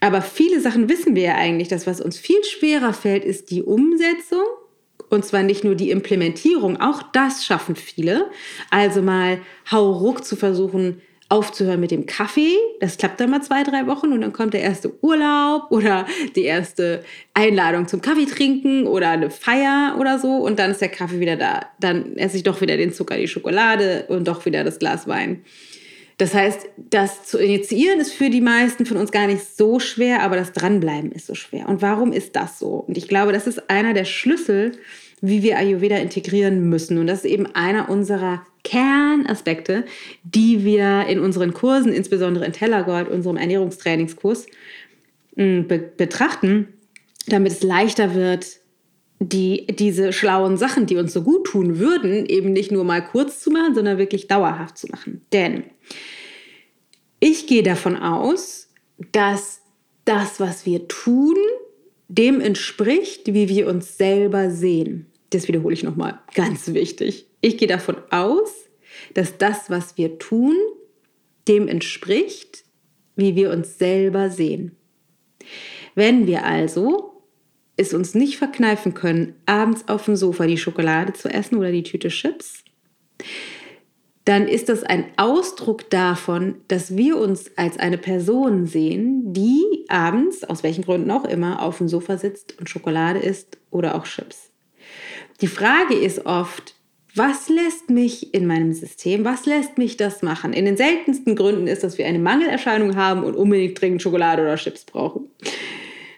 Aber 0.00 0.20
viele 0.20 0.60
Sachen 0.60 0.88
wissen 0.88 1.14
wir 1.14 1.22
ja 1.22 1.34
eigentlich. 1.36 1.68
Das, 1.68 1.86
was 1.86 2.00
uns 2.00 2.18
viel 2.18 2.42
schwerer 2.44 2.92
fällt, 2.92 3.24
ist 3.24 3.50
die 3.50 3.62
Umsetzung. 3.62 4.44
Und 5.08 5.24
zwar 5.24 5.42
nicht 5.42 5.64
nur 5.64 5.74
die 5.74 5.90
Implementierung, 5.90 6.80
auch 6.80 7.02
das 7.02 7.44
schaffen 7.44 7.76
viele. 7.76 8.30
Also 8.70 9.00
mal 9.00 9.40
hauruck 9.70 10.24
zu 10.24 10.36
versuchen, 10.36 11.00
aufzuhören 11.28 11.80
mit 11.80 11.90
dem 11.90 12.06
Kaffee. 12.06 12.54
Das 12.80 12.96
klappt 12.96 13.20
dann 13.20 13.30
mal 13.30 13.42
zwei, 13.42 13.62
drei 13.62 13.86
Wochen 13.86 14.12
und 14.12 14.20
dann 14.20 14.32
kommt 14.32 14.54
der 14.54 14.60
erste 14.60 14.92
Urlaub 15.02 15.70
oder 15.70 16.06
die 16.36 16.44
erste 16.44 17.02
Einladung 17.32 17.88
zum 17.88 18.00
Kaffee 18.00 18.26
trinken 18.26 18.86
oder 18.86 19.10
eine 19.10 19.30
Feier 19.30 19.96
oder 19.98 20.18
so 20.18 20.36
und 20.36 20.58
dann 20.58 20.70
ist 20.70 20.80
der 20.80 20.88
Kaffee 20.88 21.20
wieder 21.20 21.36
da. 21.36 21.66
Dann 21.80 22.16
esse 22.16 22.36
ich 22.36 22.42
doch 22.42 22.60
wieder 22.60 22.76
den 22.76 22.92
Zucker, 22.92 23.16
die 23.16 23.28
Schokolade 23.28 24.04
und 24.08 24.28
doch 24.28 24.44
wieder 24.44 24.64
das 24.64 24.78
Glas 24.78 25.08
Wein. 25.08 25.42
Das 26.16 26.32
heißt, 26.32 26.68
das 26.76 27.24
zu 27.24 27.38
initiieren 27.38 27.98
ist 27.98 28.14
für 28.14 28.30
die 28.30 28.40
meisten 28.40 28.86
von 28.86 28.98
uns 28.98 29.10
gar 29.10 29.26
nicht 29.26 29.42
so 29.56 29.80
schwer, 29.80 30.22
aber 30.22 30.36
das 30.36 30.52
Dranbleiben 30.52 31.10
ist 31.10 31.26
so 31.26 31.34
schwer. 31.34 31.68
Und 31.68 31.82
warum 31.82 32.12
ist 32.12 32.36
das 32.36 32.60
so? 32.60 32.84
Und 32.86 32.96
ich 32.96 33.08
glaube, 33.08 33.32
das 33.32 33.48
ist 33.48 33.68
einer 33.68 33.94
der 33.94 34.04
Schlüssel, 34.04 34.72
wie 35.26 35.42
wir 35.42 35.56
Ayurveda 35.56 35.96
integrieren 35.96 36.68
müssen. 36.68 36.98
Und 36.98 37.06
das 37.06 37.24
ist 37.24 37.30
eben 37.30 37.46
einer 37.54 37.88
unserer 37.88 38.44
Kernaspekte, 38.62 39.84
die 40.22 40.64
wir 40.64 41.06
in 41.08 41.18
unseren 41.18 41.54
Kursen, 41.54 41.92
insbesondere 41.92 42.44
in 42.44 42.52
Tellergold, 42.52 43.08
unserem 43.08 43.38
Ernährungstrainingskurs, 43.38 44.46
mm, 45.36 45.62
be 45.62 45.78
betrachten, 45.96 46.68
damit 47.26 47.52
es 47.52 47.62
leichter 47.62 48.14
wird, 48.14 48.60
die, 49.18 49.66
diese 49.66 50.12
schlauen 50.12 50.58
Sachen, 50.58 50.84
die 50.84 50.96
uns 50.96 51.14
so 51.14 51.22
gut 51.22 51.46
tun 51.46 51.78
würden, 51.78 52.26
eben 52.26 52.52
nicht 52.52 52.70
nur 52.70 52.84
mal 52.84 53.02
kurz 53.02 53.40
zu 53.40 53.50
machen, 53.50 53.74
sondern 53.74 53.96
wirklich 53.96 54.28
dauerhaft 54.28 54.76
zu 54.76 54.88
machen. 54.88 55.22
Denn 55.32 55.64
ich 57.18 57.46
gehe 57.46 57.62
davon 57.62 57.96
aus, 57.96 58.68
dass 59.12 59.62
das, 60.04 60.38
was 60.38 60.66
wir 60.66 60.86
tun, 60.86 61.36
dem 62.08 62.42
entspricht, 62.42 63.32
wie 63.32 63.48
wir 63.48 63.68
uns 63.68 63.96
selber 63.96 64.50
sehen. 64.50 65.06
Das 65.34 65.48
wiederhole 65.48 65.74
ich 65.74 65.82
nochmal, 65.82 66.20
ganz 66.34 66.72
wichtig. 66.74 67.26
Ich 67.40 67.58
gehe 67.58 67.66
davon 67.66 67.96
aus, 68.10 68.68
dass 69.14 69.36
das, 69.36 69.68
was 69.68 69.98
wir 69.98 70.20
tun, 70.20 70.54
dem 71.48 71.66
entspricht, 71.66 72.62
wie 73.16 73.34
wir 73.34 73.50
uns 73.50 73.76
selber 73.76 74.30
sehen. 74.30 74.76
Wenn 75.96 76.28
wir 76.28 76.44
also 76.44 77.24
es 77.76 77.92
uns 77.92 78.14
nicht 78.14 78.36
verkneifen 78.36 78.94
können, 78.94 79.34
abends 79.44 79.88
auf 79.88 80.04
dem 80.04 80.14
Sofa 80.14 80.46
die 80.46 80.56
Schokolade 80.56 81.14
zu 81.14 81.28
essen 81.28 81.56
oder 81.56 81.72
die 81.72 81.82
Tüte 81.82 82.10
Chips, 82.10 82.62
dann 84.24 84.46
ist 84.46 84.68
das 84.68 84.84
ein 84.84 85.06
Ausdruck 85.16 85.90
davon, 85.90 86.60
dass 86.68 86.96
wir 86.96 87.18
uns 87.18 87.50
als 87.58 87.76
eine 87.80 87.98
Person 87.98 88.66
sehen, 88.68 89.32
die 89.32 89.84
abends, 89.88 90.44
aus 90.44 90.62
welchen 90.62 90.84
Gründen 90.84 91.10
auch 91.10 91.24
immer, 91.24 91.60
auf 91.60 91.78
dem 91.78 91.88
Sofa 91.88 92.18
sitzt 92.18 92.56
und 92.60 92.70
Schokolade 92.70 93.18
isst 93.18 93.58
oder 93.72 93.96
auch 93.96 94.04
Chips. 94.04 94.53
Die 95.40 95.46
Frage 95.46 95.94
ist 95.94 96.26
oft, 96.26 96.74
was 97.14 97.48
lässt 97.48 97.90
mich 97.90 98.34
in 98.34 98.46
meinem 98.46 98.72
System, 98.72 99.24
was 99.24 99.46
lässt 99.46 99.78
mich 99.78 99.96
das 99.96 100.22
machen? 100.22 100.52
In 100.52 100.64
den 100.64 100.76
seltensten 100.76 101.36
Gründen 101.36 101.68
ist, 101.68 101.84
dass 101.84 101.96
wir 101.96 102.06
eine 102.06 102.18
Mangelerscheinung 102.18 102.96
haben 102.96 103.22
und 103.22 103.36
unbedingt 103.36 103.80
dringend 103.80 104.02
Schokolade 104.02 104.42
oder 104.42 104.56
Chips 104.56 104.84
brauchen. 104.84 105.28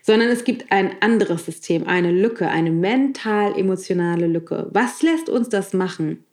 Sondern 0.01 0.29
es 0.29 0.45
gibt 0.45 0.71
ein 0.71 1.03
anderes 1.03 1.45
System, 1.45 1.87
eine 1.87 2.13
Lücke, 2.13 2.49
eine 2.49 2.71
mental-emotionale 2.71 4.27
Lücke. 4.27 4.69
Was 4.73 5.03
lässt 5.03 5.29
uns 5.29 5.49
das 5.49 5.73
machen? 5.73 6.25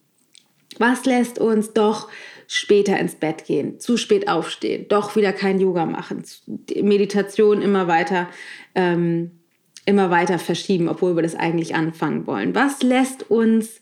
Was 0.77 1.05
lässt 1.05 1.39
uns 1.39 1.73
doch 1.73 2.09
später 2.47 2.99
ins 2.99 3.15
Bett 3.15 3.45
gehen, 3.45 3.79
zu 3.79 3.97
spät 3.97 4.27
aufstehen, 4.27 4.85
doch 4.89 5.15
wieder 5.15 5.33
kein 5.33 5.59
Yoga 5.59 5.85
machen, 5.85 6.23
Meditation 6.81 7.61
immer 7.61 7.87
weiter 7.87 8.29
ähm, 8.75 9.31
immer 9.85 10.09
weiter 10.09 10.39
verschieben, 10.39 10.87
obwohl 10.87 11.15
wir 11.15 11.23
das 11.23 11.35
eigentlich 11.35 11.75
anfangen 11.75 12.25
wollen? 12.27 12.55
Was 12.55 12.83
lässt 12.83 13.29
uns 13.29 13.81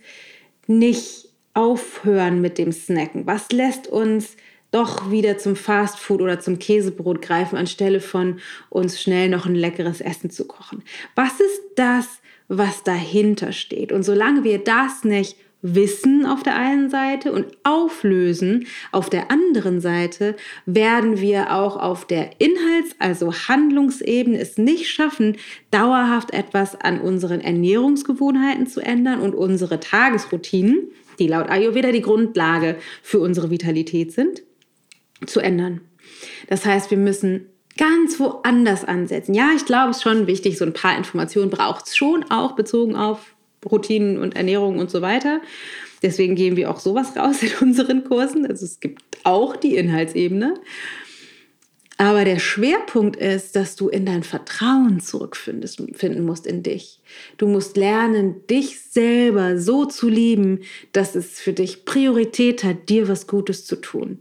nicht 0.67 1.29
aufhören 1.53 2.41
mit 2.41 2.57
dem 2.57 2.71
Snacken? 2.71 3.27
Was 3.27 3.51
lässt 3.51 3.87
uns 3.87 4.35
doch 4.71 5.11
wieder 5.11 5.37
zum 5.37 5.55
Fastfood 5.55 6.21
oder 6.21 6.39
zum 6.39 6.57
Käsebrot 6.57 7.21
greifen, 7.21 7.57
anstelle 7.57 7.99
von 7.99 8.39
uns 8.69 9.01
schnell 9.01 9.29
noch 9.29 9.45
ein 9.45 9.55
leckeres 9.55 10.01
Essen 10.01 10.29
zu 10.29 10.45
kochen? 10.45 10.83
Was 11.15 11.39
ist 11.39 11.61
das, 11.75 12.07
was 12.47 12.83
dahinter 12.83 13.51
steht? 13.51 13.91
Und 13.91 14.03
solange 14.03 14.43
wir 14.43 14.59
das 14.59 15.03
nicht 15.03 15.35
Wissen 15.61 16.25
auf 16.25 16.43
der 16.43 16.55
einen 16.55 16.89
Seite 16.89 17.31
und 17.31 17.45
Auflösen 17.63 18.67
auf 18.91 19.09
der 19.09 19.29
anderen 19.29 19.79
Seite 19.79 20.35
werden 20.65 21.19
wir 21.19 21.55
auch 21.55 21.77
auf 21.77 22.05
der 22.05 22.39
Inhalts-, 22.39 22.95
also 22.99 23.33
Handlungsebene 23.33 24.39
es 24.39 24.57
nicht 24.57 24.89
schaffen, 24.89 25.37
dauerhaft 25.69 26.33
etwas 26.33 26.79
an 26.79 26.99
unseren 26.99 27.41
Ernährungsgewohnheiten 27.41 28.67
zu 28.67 28.81
ändern 28.81 29.21
und 29.21 29.35
unsere 29.35 29.79
Tagesroutinen, 29.79 30.89
die 31.19 31.27
laut 31.27 31.49
Ayurveda 31.49 31.91
die 31.91 32.01
Grundlage 32.01 32.77
für 33.03 33.19
unsere 33.19 33.51
Vitalität 33.51 34.11
sind, 34.11 34.41
zu 35.27 35.39
ändern. 35.39 35.81
Das 36.47 36.65
heißt, 36.65 36.89
wir 36.89 36.97
müssen 36.97 37.45
ganz 37.77 38.19
woanders 38.19 38.83
ansetzen. 38.83 39.33
Ja, 39.33 39.51
ich 39.55 39.65
glaube, 39.65 39.91
es 39.91 39.97
ist 39.97 40.03
schon 40.03 40.27
wichtig, 40.27 40.57
so 40.57 40.65
ein 40.65 40.73
paar 40.73 40.97
Informationen 40.97 41.49
braucht 41.49 41.87
es 41.87 41.95
schon 41.95 42.23
auch 42.29 42.53
bezogen 42.53 42.95
auf 42.95 43.35
Routinen 43.69 44.17
und 44.17 44.35
Ernährung 44.35 44.79
und 44.79 44.89
so 44.89 45.01
weiter. 45.01 45.41
Deswegen 46.01 46.35
gehen 46.35 46.55
wir 46.55 46.71
auch 46.71 46.79
sowas 46.79 47.15
raus 47.15 47.43
in 47.43 47.51
unseren 47.61 48.03
Kursen. 48.03 48.45
Also 48.45 48.65
es 48.65 48.79
gibt 48.79 49.03
auch 49.23 49.55
die 49.55 49.75
Inhaltsebene. 49.75 50.55
Aber 52.01 52.25
der 52.25 52.39
Schwerpunkt 52.39 53.15
ist, 53.15 53.55
dass 53.55 53.75
du 53.75 53.87
in 53.87 54.07
dein 54.07 54.23
Vertrauen 54.23 55.01
zurückfinden 55.01 56.25
musst 56.25 56.47
in 56.47 56.63
dich. 56.63 56.99
Du 57.37 57.47
musst 57.47 57.77
lernen, 57.77 58.47
dich 58.49 58.79
selber 58.81 59.59
so 59.59 59.85
zu 59.85 60.09
lieben, 60.09 60.61
dass 60.93 61.13
es 61.13 61.39
für 61.39 61.53
dich 61.53 61.85
Priorität 61.85 62.63
hat, 62.63 62.89
dir 62.89 63.07
was 63.07 63.27
Gutes 63.27 63.67
zu 63.67 63.75
tun. 63.75 64.17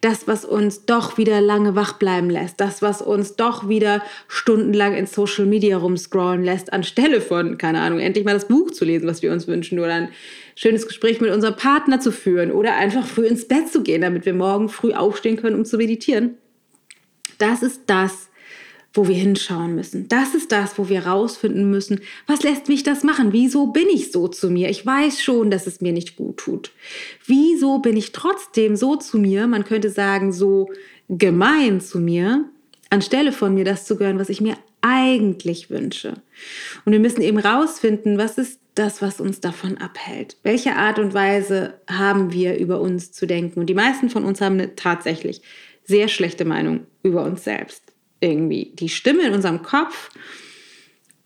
Das, 0.00 0.28
was 0.28 0.44
uns 0.44 0.86
doch 0.86 1.18
wieder 1.18 1.40
lange 1.40 1.74
wach 1.74 1.94
bleiben 1.94 2.30
lässt, 2.30 2.60
das, 2.60 2.82
was 2.82 3.02
uns 3.02 3.34
doch 3.34 3.68
wieder 3.68 4.04
stundenlang 4.28 4.94
in 4.94 5.06
Social 5.06 5.46
Media 5.46 5.76
rumscrollen 5.76 6.44
lässt, 6.44 6.72
anstelle 6.72 7.20
von, 7.20 7.58
keine 7.58 7.80
Ahnung, 7.80 7.98
endlich 7.98 8.24
mal 8.24 8.34
das 8.34 8.46
Buch 8.46 8.70
zu 8.70 8.84
lesen, 8.84 9.08
was 9.08 9.22
wir 9.22 9.32
uns 9.32 9.48
wünschen 9.48 9.80
oder 9.80 9.94
ein 9.94 10.08
schönes 10.54 10.86
Gespräch 10.86 11.20
mit 11.20 11.32
unserem 11.32 11.56
Partner 11.56 11.98
zu 11.98 12.12
führen 12.12 12.52
oder 12.52 12.76
einfach 12.76 13.04
früh 13.04 13.26
ins 13.26 13.48
Bett 13.48 13.72
zu 13.72 13.82
gehen, 13.82 14.02
damit 14.02 14.24
wir 14.24 14.34
morgen 14.34 14.68
früh 14.68 14.92
aufstehen 14.92 15.36
können, 15.36 15.56
um 15.56 15.64
zu 15.64 15.78
meditieren 15.78 16.36
das 17.44 17.62
ist 17.62 17.82
das, 17.86 18.30
wo 18.94 19.08
wir 19.08 19.16
hinschauen 19.16 19.74
müssen. 19.74 20.08
Das 20.08 20.34
ist 20.34 20.52
das, 20.52 20.78
wo 20.78 20.88
wir 20.88 21.06
rausfinden 21.06 21.70
müssen, 21.70 22.00
was 22.26 22.42
lässt 22.42 22.68
mich 22.68 22.84
das 22.84 23.02
machen? 23.02 23.32
Wieso 23.32 23.66
bin 23.66 23.88
ich 23.92 24.12
so 24.12 24.28
zu 24.28 24.50
mir? 24.50 24.70
Ich 24.70 24.86
weiß 24.86 25.20
schon, 25.20 25.50
dass 25.50 25.66
es 25.66 25.80
mir 25.80 25.92
nicht 25.92 26.16
gut 26.16 26.38
tut. 26.38 26.70
Wieso 27.26 27.80
bin 27.80 27.96
ich 27.96 28.12
trotzdem 28.12 28.76
so 28.76 28.96
zu 28.96 29.18
mir? 29.18 29.46
Man 29.46 29.64
könnte 29.64 29.90
sagen, 29.90 30.32
so 30.32 30.70
gemein 31.08 31.80
zu 31.80 31.98
mir, 31.98 32.44
anstelle 32.88 33.32
von 33.32 33.52
mir 33.52 33.64
das 33.64 33.84
zu 33.84 33.96
gönnen, 33.96 34.20
was 34.20 34.28
ich 34.28 34.40
mir 34.40 34.56
eigentlich 34.80 35.70
wünsche. 35.70 36.14
Und 36.84 36.92
wir 36.92 37.00
müssen 37.00 37.22
eben 37.22 37.38
rausfinden, 37.38 38.16
was 38.16 38.38
ist 38.38 38.60
das, 38.74 39.02
was 39.02 39.20
uns 39.20 39.40
davon 39.40 39.78
abhält? 39.78 40.36
Welche 40.44 40.76
Art 40.76 40.98
und 40.98 41.14
Weise 41.14 41.74
haben 41.90 42.32
wir 42.32 42.56
über 42.58 42.80
uns 42.80 43.10
zu 43.12 43.26
denken? 43.26 43.60
Und 43.60 43.66
die 43.66 43.74
meisten 43.74 44.08
von 44.08 44.24
uns 44.24 44.40
haben 44.40 44.76
tatsächlich 44.76 45.42
sehr 45.84 46.08
schlechte 46.08 46.44
Meinung 46.44 46.86
über 47.02 47.22
uns 47.24 47.44
selbst. 47.44 47.82
Irgendwie 48.20 48.72
die 48.74 48.88
Stimme 48.88 49.26
in 49.26 49.34
unserem 49.34 49.62
Kopf, 49.62 50.10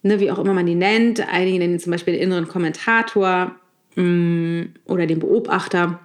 ne, 0.02 0.20
wie 0.20 0.30
auch 0.30 0.38
immer 0.38 0.54
man 0.54 0.66
die 0.66 0.74
nennt, 0.74 1.20
einige 1.28 1.58
nennen 1.58 1.78
zum 1.78 1.92
Beispiel 1.92 2.14
den 2.14 2.22
inneren 2.22 2.48
Kommentator 2.48 3.54
mh, 3.94 4.02
mm, 4.02 4.74
oder 4.86 5.06
den 5.06 5.20
Beobachter, 5.20 6.00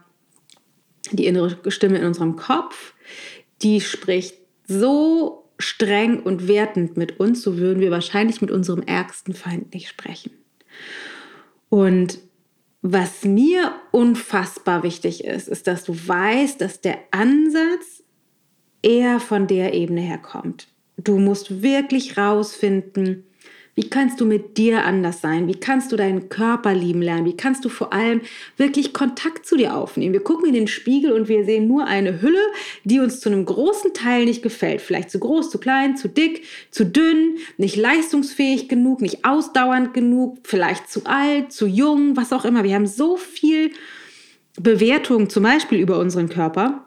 die 1.11 1.25
innere 1.25 1.57
Stimme 1.71 1.97
in 1.97 2.05
unserem 2.05 2.35
Kopf, 2.35 2.93
die 3.61 3.81
spricht 3.81 4.35
so 4.67 5.49
streng 5.59 6.21
und 6.21 6.47
wertend 6.47 6.97
mit 6.97 7.19
uns, 7.19 7.41
so 7.41 7.57
würden 7.57 7.79
wir 7.79 7.91
wahrscheinlich 7.91 8.41
mit 8.41 8.51
unserem 8.51 8.81
ärgsten 8.83 9.33
Feind 9.33 9.73
nicht 9.73 9.87
sprechen. 9.87 10.31
Und 11.69 12.19
was 12.81 13.23
mir 13.23 13.73
unfassbar 13.91 14.83
wichtig 14.83 15.23
ist, 15.23 15.47
ist, 15.47 15.67
dass 15.67 15.85
du 15.85 15.95
weißt, 15.95 16.59
dass 16.59 16.81
der 16.81 16.97
Ansatz 17.11 18.02
eher 18.83 19.19
von 19.19 19.47
der 19.47 19.73
Ebene 19.73 20.01
her 20.01 20.19
kommt. 20.19 20.67
Du 20.97 21.17
musst 21.17 21.63
wirklich 21.63 22.17
rausfinden, 22.17 23.23
wie 23.75 23.89
kannst 23.89 24.21
du 24.21 24.25
mit 24.25 24.57
dir 24.57 24.85
anders 24.85 25.21
sein? 25.21 25.47
Wie 25.47 25.55
kannst 25.55 25.91
du 25.91 25.95
deinen 25.95 26.29
Körper 26.29 26.75
lieben 26.75 27.01
lernen? 27.01 27.25
Wie 27.25 27.35
kannst 27.35 27.65
du 27.65 27.69
vor 27.69 27.91
allem 27.91 28.21
wirklich 28.55 28.93
Kontakt 28.93 29.47
zu 29.47 29.57
dir 29.57 29.75
aufnehmen? 29.75 30.13
Wir 30.13 30.23
gucken 30.23 30.47
in 30.47 30.53
den 30.53 30.67
Spiegel 30.67 31.11
und 31.11 31.27
wir 31.27 31.43
sehen 31.43 31.67
nur 31.67 31.87
eine 31.87 32.21
Hülle, 32.21 32.43
die 32.83 32.99
uns 32.99 33.19
zu 33.19 33.29
einem 33.29 33.45
großen 33.45 33.95
Teil 33.95 34.25
nicht 34.25 34.43
gefällt. 34.43 34.81
Vielleicht 34.81 35.09
zu 35.09 35.17
groß, 35.17 35.49
zu 35.49 35.57
klein, 35.57 35.97
zu 35.97 36.07
dick, 36.07 36.43
zu 36.69 36.85
dünn, 36.85 37.37
nicht 37.57 37.75
leistungsfähig 37.75 38.69
genug, 38.69 39.01
nicht 39.01 39.25
ausdauernd 39.25 39.95
genug, 39.95 40.37
vielleicht 40.43 40.91
zu 40.91 41.01
alt, 41.05 41.51
zu 41.51 41.65
jung, 41.65 42.15
was 42.15 42.31
auch 42.31 42.45
immer. 42.45 42.63
Wir 42.63 42.75
haben 42.75 42.85
so 42.85 43.17
viel 43.17 43.71
Bewertung 44.61 45.31
zum 45.31 45.41
Beispiel 45.41 45.79
über 45.79 45.97
unseren 45.97 46.29
Körper. 46.29 46.85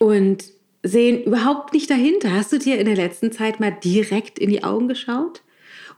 Und 0.00 0.55
sehen 0.86 1.22
überhaupt 1.24 1.72
nicht 1.72 1.90
dahinter. 1.90 2.32
Hast 2.32 2.52
du 2.52 2.58
dir 2.58 2.78
in 2.78 2.86
der 2.86 2.96
letzten 2.96 3.32
Zeit 3.32 3.60
mal 3.60 3.70
direkt 3.70 4.38
in 4.38 4.50
die 4.50 4.64
Augen 4.64 4.88
geschaut 4.88 5.42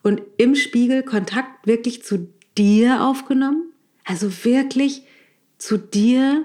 und 0.03 0.22
im 0.37 0.55
Spiegel 0.55 1.03
Kontakt 1.03 1.66
wirklich 1.66 2.03
zu 2.03 2.29
dir 2.57 3.03
aufgenommen? 3.05 3.72
Also 4.05 4.44
wirklich 4.44 5.03
zu 5.59 5.77
dir, 5.77 6.44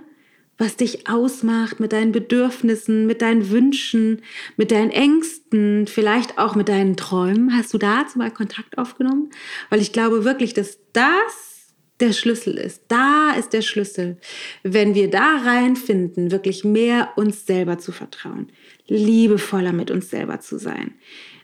was 0.58 0.76
dich 0.76 1.08
ausmacht 1.08 1.80
mit 1.80 1.94
deinen 1.94 2.12
Bedürfnissen, 2.12 3.08
mit 3.08 3.22
deinen 3.22 3.50
Wünschen, 3.50 4.22
mit 4.58 4.72
deinen 4.72 4.92
Ängsten, 4.92 5.88
vielleicht 5.88 6.38
auch 6.38 6.56
mit 6.56 6.70
deinen 6.70 6.96
Träumen. 6.96 7.56
Hast 7.56 7.74
du 7.74 7.78
dazu 7.78 8.18
mal 8.18 8.32
Kontakt 8.32 8.78
aufgenommen? 8.78 9.30
Weil 9.70 9.82
ich 9.82 9.92
glaube 9.94 10.26
wirklich, 10.26 10.54
dass 10.54 10.80
das 10.94 11.53
der 12.00 12.12
Schlüssel 12.12 12.58
ist. 12.58 12.84
Da 12.88 13.32
ist 13.38 13.54
der 13.54 13.62
Schlüssel. 13.62 14.18
Wenn 14.64 14.96
wir 14.96 15.10
da 15.10 15.38
reinfinden, 15.38 16.32
wirklich 16.32 16.64
mehr 16.64 17.10
uns 17.16 17.46
selber 17.46 17.78
zu 17.78 17.92
vertrauen, 17.92 18.52
liebevoller 18.88 19.74
mit 19.74 19.92
uns 19.92 20.10
selber 20.10 20.40
zu 20.40 20.58
sein, 20.58 20.96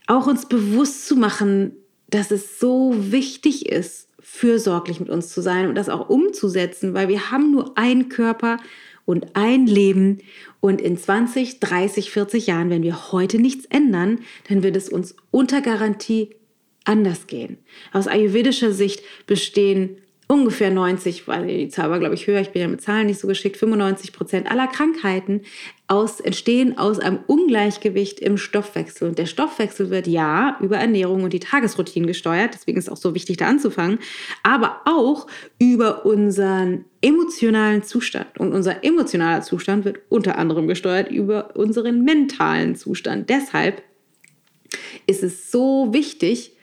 auch 0.08 0.28
uns 0.28 0.48
bewusst 0.48 1.08
zu 1.08 1.16
machen, 1.16 1.74
dass 2.10 2.32
es 2.32 2.60
so 2.60 2.96
wichtig 2.98 3.70
ist, 3.70 4.10
fürsorglich 4.20 5.00
mit 5.00 5.10
uns 5.10 5.30
zu 5.30 5.42
sein 5.42 5.68
und 5.68 5.76
das 5.76 5.90
auch 5.90 6.10
umzusetzen, 6.10 6.94
weil 6.94 7.08
wir 7.08 7.32
haben 7.32 7.52
nur 7.52 7.78
einen 7.78 8.10
Körper 8.10 8.58
und 9.06 9.36
ein 9.36 9.66
Leben 9.66 10.20
und 10.60 10.82
in 10.82 10.98
20, 10.98 11.60
30, 11.60 12.12
40 12.12 12.48
Jahren, 12.48 12.70
wenn 12.70 12.84
wir 12.84 13.12
heute 13.12 13.40
nichts 13.40 13.66
ändern, 13.66 14.20
dann 14.48 14.62
wird 14.62 14.76
es 14.76 14.90
uns 14.90 15.16
unter 15.32 15.62
Garantie 15.62 16.36
anders 16.84 17.28
gehen. 17.28 17.58
Aus 17.92 18.08
ayurvedischer 18.08 18.72
Sicht 18.72 19.02
bestehen 19.26 19.98
ungefähr 20.32 20.70
90, 20.70 21.28
weil 21.28 21.48
die 21.48 21.70
Zahl 21.70 21.90
war, 21.90 21.98
glaube 21.98 22.14
ich, 22.14 22.28
höher, 22.28 22.40
ich 22.40 22.52
bin 22.52 22.62
ja 22.62 22.68
mit 22.68 22.82
Zahlen 22.82 23.08
nicht 23.08 23.20
so 23.20 23.28
geschickt, 23.28 23.58
95 23.58 24.14
Prozent 24.14 24.50
aller 24.50 24.68
Krankheiten 24.68 25.42
aus, 25.88 26.20
entstehen 26.20 26.78
aus 26.78 27.00
einem 27.00 27.18
Ungleichgewicht 27.26 28.20
im 28.20 28.38
Stoffwechsel. 28.38 29.10
Und 29.10 29.18
der 29.18 29.26
Stoffwechsel 29.26 29.90
wird 29.90 30.06
ja 30.06 30.56
über 30.62 30.78
Ernährung 30.78 31.24
und 31.24 31.34
die 31.34 31.40
Tagesroutinen 31.40 32.06
gesteuert, 32.06 32.54
deswegen 32.54 32.78
ist 32.78 32.86
es 32.86 32.94
auch 32.94 32.98
so 32.98 33.16
wichtig, 33.16 33.38
da 33.38 33.48
anzufangen, 33.48 33.98
aber 34.44 34.82
auch 34.86 35.26
über 35.58 36.06
unseren 36.06 36.86
emotionalen 37.02 37.82
Zustand. 37.82 38.38
Und 38.38 38.54
unser 38.54 38.84
emotionaler 38.84 39.42
Zustand 39.42 39.84
wird 39.84 39.98
unter 40.10 40.38
anderem 40.38 40.68
gesteuert 40.68 41.12
über 41.12 41.56
unseren 41.56 42.04
mentalen 42.04 42.76
Zustand. 42.76 43.32
Deshalb 43.32 43.82
ist 45.08 45.24
es 45.24 45.50
so 45.50 45.92
wichtig, 45.92 46.56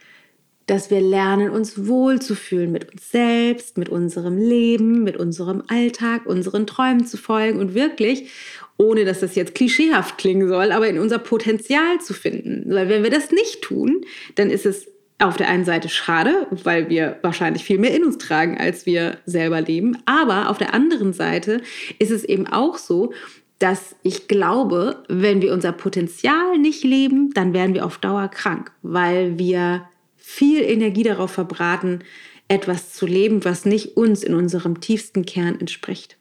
dass 0.67 0.91
wir 0.91 1.01
lernen, 1.01 1.51
uns 1.51 1.87
wohlzufühlen 1.87 2.73
mit 2.73 2.93
uns 2.93 3.11
selbst, 3.11 3.79
mit 3.79 3.89
unserem 3.89 4.37
Leben, 4.37 5.05
mit 5.05 5.17
unserem 5.17 5.63
Alltag, 5.69 6.27
unseren 6.27 6.67
Träumen 6.67 7.07
zu 7.07 7.17
folgen 7.17 7.61
und 7.61 7.75
wirklich, 7.75 8.31
ohne 8.77 9.05
dass 9.05 9.21
das 9.21 9.37
jetzt 9.37 9.55
klischeehaft 9.55 10.19
klingen 10.19 10.49
soll, 10.49 10.73
aber 10.73 10.89
in 10.89 10.99
unser 10.99 11.19
Potenzial 11.19 12.01
zu 12.01 12.15
finden. 12.15 12.65
Weil 12.73 12.89
wenn 12.89 13.03
wir 13.03 13.11
das 13.11 13.31
nicht 13.31 13.63
tun, 13.63 14.05
dann 14.35 14.51
ist 14.51 14.67
es 14.67 14.89
auf 15.19 15.37
der 15.37 15.49
einen 15.49 15.65
Seite 15.65 15.89
schade, 15.89 16.47
weil 16.51 16.91
wir 16.91 17.19
wahrscheinlich 17.23 17.65
viel 17.65 17.79
mehr 17.79 17.95
in 17.95 18.05
uns 18.05 18.19
tragen, 18.19 18.59
als 18.59 18.85
wir 18.85 19.19
selber 19.25 19.61
leben. 19.61 19.97
Aber 20.05 20.51
auf 20.51 20.59
der 20.59 20.75
anderen 20.75 21.13
Seite 21.13 21.63
ist 21.99 22.11
es 22.11 22.25
eben 22.25 22.47
auch 22.47 22.77
so, 22.77 23.13
dass 23.59 23.97
ich 24.03 24.29
glaube, 24.29 25.05
wenn 25.09 25.41
wir 25.41 25.55
unser 25.55 25.73
Potenzial 25.73 26.59
nicht 26.59 26.85
leben, 26.85 27.33
dann 27.33 27.55
werden 27.55 27.73
wir 27.73 27.87
auf 27.87 27.97
Dauer 27.97 28.29
krank, 28.29 28.73
weil 28.83 29.39
wir 29.39 29.89
viel 30.29 30.65
Energie 30.65 31.05
darauf 31.05 31.31
verbraten, 31.31 32.01
etwas 32.49 32.93
zu 32.93 33.07
leben, 33.07 33.45
was 33.45 33.65
nicht 33.65 33.97
uns 33.97 34.25
in 34.25 34.35
unserem 34.35 34.81
tiefsten 34.81 35.25
Kern 35.25 35.61
entspricht. 35.61 36.19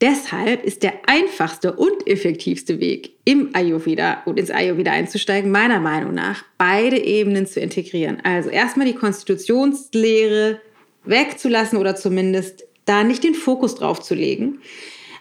Deshalb 0.00 0.64
ist 0.64 0.84
der 0.84 0.94
einfachste 1.08 1.72
und 1.72 2.06
effektivste 2.06 2.78
Weg, 2.78 3.16
im 3.24 3.50
Ayurveda 3.52 4.22
und 4.26 4.38
ins 4.38 4.52
Ayurveda 4.52 4.92
einzusteigen, 4.92 5.50
meiner 5.50 5.80
Meinung 5.80 6.14
nach, 6.14 6.44
beide 6.56 6.96
Ebenen 7.04 7.46
zu 7.46 7.58
integrieren. 7.58 8.20
Also 8.22 8.48
erstmal 8.48 8.86
die 8.86 8.94
Konstitutionslehre 8.94 10.60
wegzulassen 11.02 11.78
oder 11.78 11.96
zumindest 11.96 12.64
da 12.84 13.02
nicht 13.02 13.24
den 13.24 13.34
Fokus 13.34 13.74
drauf 13.74 14.00
zu 14.00 14.14
legen. 14.14 14.60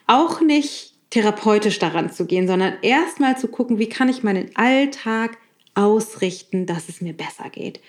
Auch 0.06 0.42
nicht 0.42 0.94
therapeutisch 1.10 1.80
daran 1.80 2.12
zu 2.14 2.28
gehen, 2.28 2.48
sondern 2.48 2.74
erstmal 2.84 3.36
zu 3.36 3.48
gucken, 3.48 3.80
wie 3.80 3.90
kann 3.90 4.10
ich 4.10 4.22
meinen 4.22 4.52
Alltag 4.56 5.40
ausrichten, 5.78 6.66
dass 6.66 6.90
es 6.90 7.02
mir 7.02 7.14
besser 7.14 7.50
geht. 7.52 7.80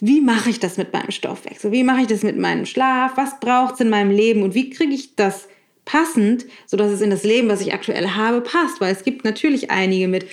Wie 0.00 0.20
mache 0.20 0.50
ich 0.50 0.60
das 0.60 0.76
mit 0.76 0.92
meinem 0.92 1.10
Stoffwechsel? 1.10 1.72
Wie 1.72 1.84
mache 1.84 2.02
ich 2.02 2.06
das 2.08 2.22
mit 2.22 2.36
meinem 2.36 2.66
Schlaf? 2.66 3.12
Was 3.16 3.40
braucht 3.40 3.74
es 3.74 3.80
in 3.80 3.90
meinem 3.90 4.10
Leben? 4.10 4.42
Und 4.42 4.54
wie 4.54 4.70
kriege 4.70 4.92
ich 4.92 5.16
das 5.16 5.48
passend, 5.84 6.46
sodass 6.66 6.92
es 6.92 7.00
in 7.00 7.10
das 7.10 7.24
Leben, 7.24 7.48
was 7.48 7.60
ich 7.60 7.72
aktuell 7.72 8.10
habe, 8.10 8.40
passt? 8.40 8.80
Weil 8.80 8.92
es 8.92 9.04
gibt 9.04 9.24
natürlich 9.24 9.70
einige 9.70 10.08
mit, 10.08 10.26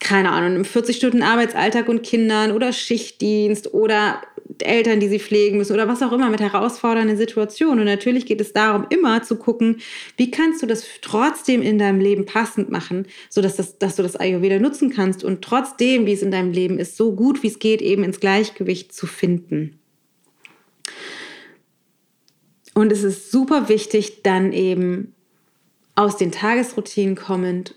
keine 0.00 0.30
Ahnung, 0.30 0.54
einem 0.54 0.64
40 0.64 0.96
Stunden 0.96 1.22
Arbeitsalltag 1.22 1.88
und 1.88 2.02
Kindern 2.02 2.52
oder 2.52 2.72
Schichtdienst 2.72 3.74
oder 3.74 4.22
Eltern, 4.58 5.00
die 5.00 5.08
sie 5.08 5.18
pflegen 5.18 5.56
müssen 5.56 5.72
oder 5.72 5.88
was 5.88 6.02
auch 6.02 6.12
immer 6.12 6.30
mit 6.30 6.40
herausfordernden 6.40 7.16
Situationen. 7.16 7.80
Und 7.80 7.86
natürlich 7.86 8.26
geht 8.26 8.40
es 8.40 8.52
darum, 8.52 8.86
immer 8.90 9.22
zu 9.22 9.36
gucken, 9.36 9.80
wie 10.16 10.30
kannst 10.30 10.62
du 10.62 10.66
das 10.66 10.84
trotzdem 11.00 11.62
in 11.62 11.78
deinem 11.78 12.00
Leben 12.00 12.26
passend 12.26 12.70
machen, 12.70 13.06
sodass 13.30 13.56
das, 13.56 13.78
dass 13.78 13.96
du 13.96 14.02
das 14.02 14.16
Ayurveda 14.16 14.58
nutzen 14.58 14.90
kannst 14.90 15.24
und 15.24 15.42
trotzdem, 15.42 16.06
wie 16.06 16.12
es 16.12 16.22
in 16.22 16.30
deinem 16.30 16.52
Leben 16.52 16.78
ist, 16.78 16.96
so 16.96 17.14
gut 17.14 17.42
wie 17.42 17.48
es 17.48 17.58
geht, 17.58 17.82
eben 17.82 18.04
ins 18.04 18.20
Gleichgewicht 18.20 18.92
zu 18.92 19.06
finden. 19.06 19.78
Und 22.74 22.90
es 22.90 23.04
ist 23.04 23.30
super 23.30 23.68
wichtig, 23.68 24.22
dann 24.22 24.52
eben 24.52 25.14
aus 25.94 26.16
den 26.16 26.32
Tagesroutinen 26.32 27.14
kommend 27.14 27.76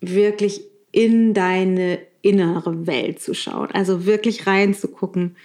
wirklich 0.00 0.62
in 0.92 1.34
deine 1.34 1.98
innere 2.22 2.86
Welt 2.86 3.20
zu 3.20 3.34
schauen. 3.34 3.70
Also 3.72 4.06
wirklich 4.06 4.46
reinzugucken, 4.46 5.36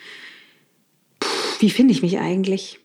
wie 1.63 1.69
finde 1.69 1.93
ich 1.93 2.01
mich 2.01 2.19
eigentlich? 2.19 2.77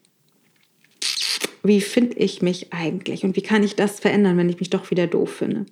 Wie 1.64 1.80
finde 1.80 2.16
ich 2.16 2.42
mich 2.42 2.72
eigentlich? 2.72 3.24
Und 3.24 3.34
wie 3.34 3.42
kann 3.42 3.64
ich 3.64 3.74
das 3.74 3.98
verändern, 3.98 4.36
wenn 4.36 4.48
ich 4.48 4.60
mich 4.60 4.70
doch 4.70 4.92
wieder 4.92 5.08
doof 5.08 5.32
finde? 5.32 5.66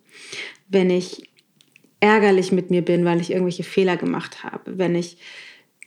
Wenn 0.67 0.91
ich 0.91 1.31
ärgerlich 2.01 2.51
mit 2.51 2.71
mir 2.71 2.83
bin, 2.83 3.05
weil 3.05 3.21
ich 3.21 3.31
irgendwelche 3.31 3.63
Fehler 3.63 3.97
gemacht 3.97 4.43
habe. 4.43 4.77
Wenn 4.77 4.97
ich 4.97 5.19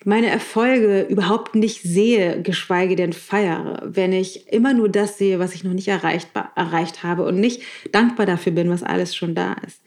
meine 0.06 0.28
Erfolge 0.28 1.02
überhaupt 1.10 1.56
nicht 1.56 1.82
sehe, 1.82 2.42
geschweige 2.42 2.96
denn 2.96 3.12
feiere, 3.12 3.82
wenn 3.84 4.14
ich 4.14 4.48
immer 4.48 4.74
nur 4.74 4.88
das 4.88 5.18
sehe, 5.18 5.40
was 5.40 5.54
ich 5.54 5.66
noch 5.66 5.74
nicht 5.74 5.90
erreicht, 5.90 6.30
erreicht 6.56 7.04
habe 7.04 7.26
und 7.26 7.38
nicht 7.38 7.64
dankbar 7.92 8.28
dafür 8.28 8.54
bin, 8.54 8.70
was 8.70 8.82
alles 8.82 9.14
schon 9.14 9.36
da 9.36 9.58
ist, 9.68 9.82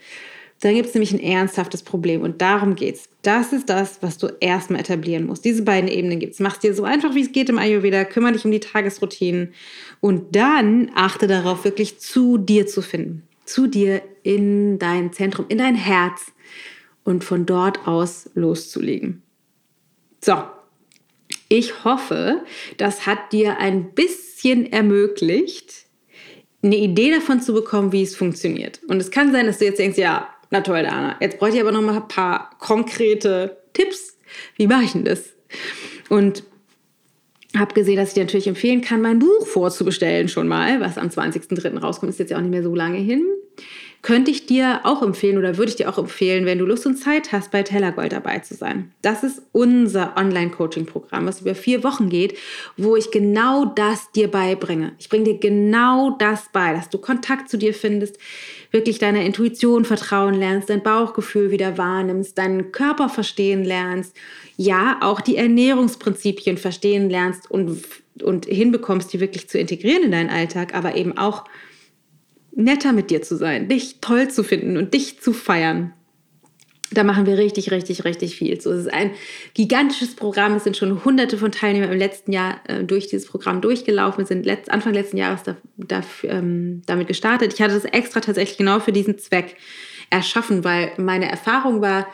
dann 0.63 0.77
gibt 0.77 0.87
es 0.87 0.95
nämlich 0.95 1.13
ein 1.13 1.19
ernsthaftes 1.19 1.83
Problem 1.83 2.23
und 2.23 2.41
darum 2.41 2.77
geht 2.77 2.95
es. 2.95 3.09
Das 3.23 3.53
ist 3.53 3.69
das, 3.69 4.01
was 4.01 4.17
du 4.17 4.29
erstmal 4.39 4.81
etablieren 4.81 5.27
musst. 5.27 5.45
Diese 5.45 5.65
beiden 5.65 5.91
Ebenen 5.91 6.21
gibt 6.21 6.35
es. 6.35 6.41
Mach 6.41 6.55
es 6.55 6.61
dir 6.61 6.73
so 6.73 6.85
einfach, 6.85 7.17
wie 7.17 7.23
es 7.23 7.33
geht 7.33 7.49
im 7.49 7.59
Ayurveda, 7.59 8.05
kümmere 8.05 8.35
dich 8.35 8.45
um 8.45 8.53
die 8.53 8.61
Tagesroutinen 8.61 9.55
und 10.01 10.37
dann 10.37 10.93
achte 10.95 11.27
darauf, 11.27 11.65
wirklich 11.65 11.99
zu 11.99 12.39
dir 12.39 12.69
zu 12.69 12.81
finden. 12.81 13.25
Zu 13.45 13.67
dir 13.67 14.03
in 14.23 14.79
dein 14.79 15.13
Zentrum, 15.13 15.47
in 15.49 15.59
dein 15.59 15.75
Herz 15.75 16.31
und 17.03 17.25
von 17.25 17.45
dort 17.45 17.89
aus 17.89 18.31
loszulegen. 18.35 19.23
So, 20.25 20.45
ich 21.49 21.85
hoffe, 21.85 22.45
das 22.77 23.05
hat 23.05 23.33
dir 23.33 23.59
ein 23.59 23.95
bisschen 23.95 24.71
ermöglicht, 24.71 25.87
eine 26.63 26.77
Idee 26.77 27.11
davon 27.11 27.41
zu 27.41 27.53
bekommen, 27.53 27.91
wie 27.91 28.03
es 28.03 28.15
funktioniert. 28.15 28.81
Und 28.87 29.01
es 29.01 29.11
kann 29.11 29.33
sein, 29.33 29.47
dass 29.47 29.59
du 29.59 29.65
jetzt 29.65 29.81
denkst, 29.81 29.99
ja, 29.99 30.32
na 30.53 30.61
toll, 30.61 30.83
Dana, 30.83 31.17
jetzt 31.19 31.39
bräuchte 31.39 31.57
ich 31.57 31.63
aber 31.63 31.73
noch 31.73 31.81
mal 31.81 31.97
ein 31.97 32.09
paar 32.09 32.51
konkrete 32.59 33.57
Tipps. 33.73 34.19
Wie 34.57 34.67
mache 34.67 34.85
ich 34.85 34.93
denn 34.93 35.05
das? 35.05 35.31
Und 36.11 36.45
habe 37.57 37.73
gesehen, 37.73 37.97
dass 37.97 38.09
ich 38.09 38.15
dir 38.15 38.25
natürlich 38.25 38.47
empfehlen 38.47 38.83
kann, 38.83 39.01
mein 39.01 39.19
Buch 39.19 39.47
vorzubestellen 39.47 40.29
schon 40.29 40.49
mal, 40.49 40.81
was 40.81 40.99
am 40.99 41.09
20.03. 41.09 41.79
rauskommt, 41.79 42.11
ist 42.11 42.19
jetzt 42.19 42.31
ja 42.31 42.37
auch 42.37 42.43
nicht 42.43 42.51
mehr 42.51 42.63
so 42.63 42.75
lange 42.75 42.99
hin 42.99 43.25
könnte 44.03 44.33
ich 44.33 44.47
dir 44.47 44.81
auch 44.83 45.01
empfehlen 45.01 45.39
oder 45.39 45.57
würde 45.57 45.71
ich 45.71 45.77
dir 45.77 45.89
auch 45.89 45.97
empfehlen, 45.97 46.45
wenn 46.45 46.59
du 46.59 46.67
Lust 46.67 46.87
und 46.87 46.97
Zeit 46.97 47.31
hast, 47.31 47.53
bei 47.53 47.63
Tellergold 47.63 48.13
dabei 48.13 48.41
zu 48.41 48.55
sein. 48.55 48.93
Das 49.01 49.23
ist 49.23 49.43
unser 49.53 50.17
Online-Coaching-Programm, 50.17 51.27
was 51.27 51.41
über 51.41 51.55
vier 51.55 51.85
Wochen 51.85 52.09
geht, 52.09 52.37
wo 52.77 52.97
ich 52.97 53.13
genau 53.13 53.65
das 53.65 54.11
dir 54.11 54.29
beibringe. 54.29 54.93
Ich 54.99 55.09
bringe 55.09 55.25
dir 55.25 55.39
genau 55.39 56.17
das 56.19 56.47
bei, 56.53 56.73
dass 56.73 56.91
du 56.91 56.99
Kontakt 56.99 57.49
zu 57.49 57.57
dir 57.57 57.73
findest, 57.73 58.19
wirklich 58.73 58.99
deiner 58.99 59.23
Intuition 59.23 59.85
vertrauen 59.85 60.35
lernst, 60.35 60.71
dein 60.71 60.83
Bauchgefühl 60.83 61.51
wieder 61.51 61.79
wahrnimmst, 61.79 62.37
deinen 62.37 62.73
Körper 62.73 63.09
verstehen 63.09 63.65
lernst, 63.65 64.17
ja, 64.57 64.99
auch 65.03 65.21
die 65.21 65.37
Ernährungsprinzipien 65.37 66.59
verstehen 66.59 67.09
lernst 67.11 67.51
und, 67.51 67.85
und 68.23 68.47
hinbekommst, 68.47 69.13
die 69.13 69.21
wirklich 69.21 69.49
zu 69.49 69.59
integrieren 69.59 70.05
in 70.05 70.13
deinen 70.13 70.31
Alltag, 70.31 70.75
aber 70.75 70.97
eben 70.97 71.17
auch 71.19 71.45
netter 72.55 72.93
mit 72.93 73.11
dir 73.11 73.23
zu 73.23 73.37
sein, 73.37 73.69
dich 73.69 74.01
toll 74.01 74.29
zu 74.29 74.43
finden 74.43 74.77
und 74.77 74.95
dich 74.95 75.21
zu 75.21 75.33
feiern. 75.33 75.93
Da 76.95 77.05
machen 77.05 77.27
wir 77.27 77.39
richtig, 77.39 77.71
richtig, 77.71 78.05
richtig 78.05 78.37
viel. 78.37 78.61
So, 78.61 78.71
es 78.71 78.81
ist 78.81 78.93
ein 78.93 79.13
gigantisches 79.55 80.15
Programm. 80.15 80.55
Es 80.55 80.65
sind 80.65 80.77
schon 80.77 81.05
hunderte 81.05 81.39
von 81.39 81.53
Teilnehmern 81.53 81.93
im 81.93 81.99
letzten 81.99 82.33
Jahr 82.33 82.61
äh, 82.69 82.85
durch 82.85 83.07
dieses 83.07 83.27
Programm 83.27 83.61
durchgelaufen. 83.61 84.19
Wir 84.19 84.27
sind 84.27 84.45
letzt, 84.47 84.71
Anfang 84.71 84.95
letzten 84.95 85.17
Jahres 85.17 85.43
da, 85.43 85.57
da, 85.77 86.03
ähm, 86.25 86.83
damit 86.87 87.09
gestartet. 87.09 87.55
Ich 87.55 87.63
hatte 87.63 87.75
das 87.75 87.85
extra 87.85 88.21
tatsächlich 88.21 88.59
genau 88.59 88.81
für 88.81 88.93
diesen 88.93 89.19
Zweck 89.19 89.57
erschaffen, 90.11 90.65
weil 90.65 90.93
meine 90.99 91.31
Erfahrung 91.31 91.81
war, 91.81 92.07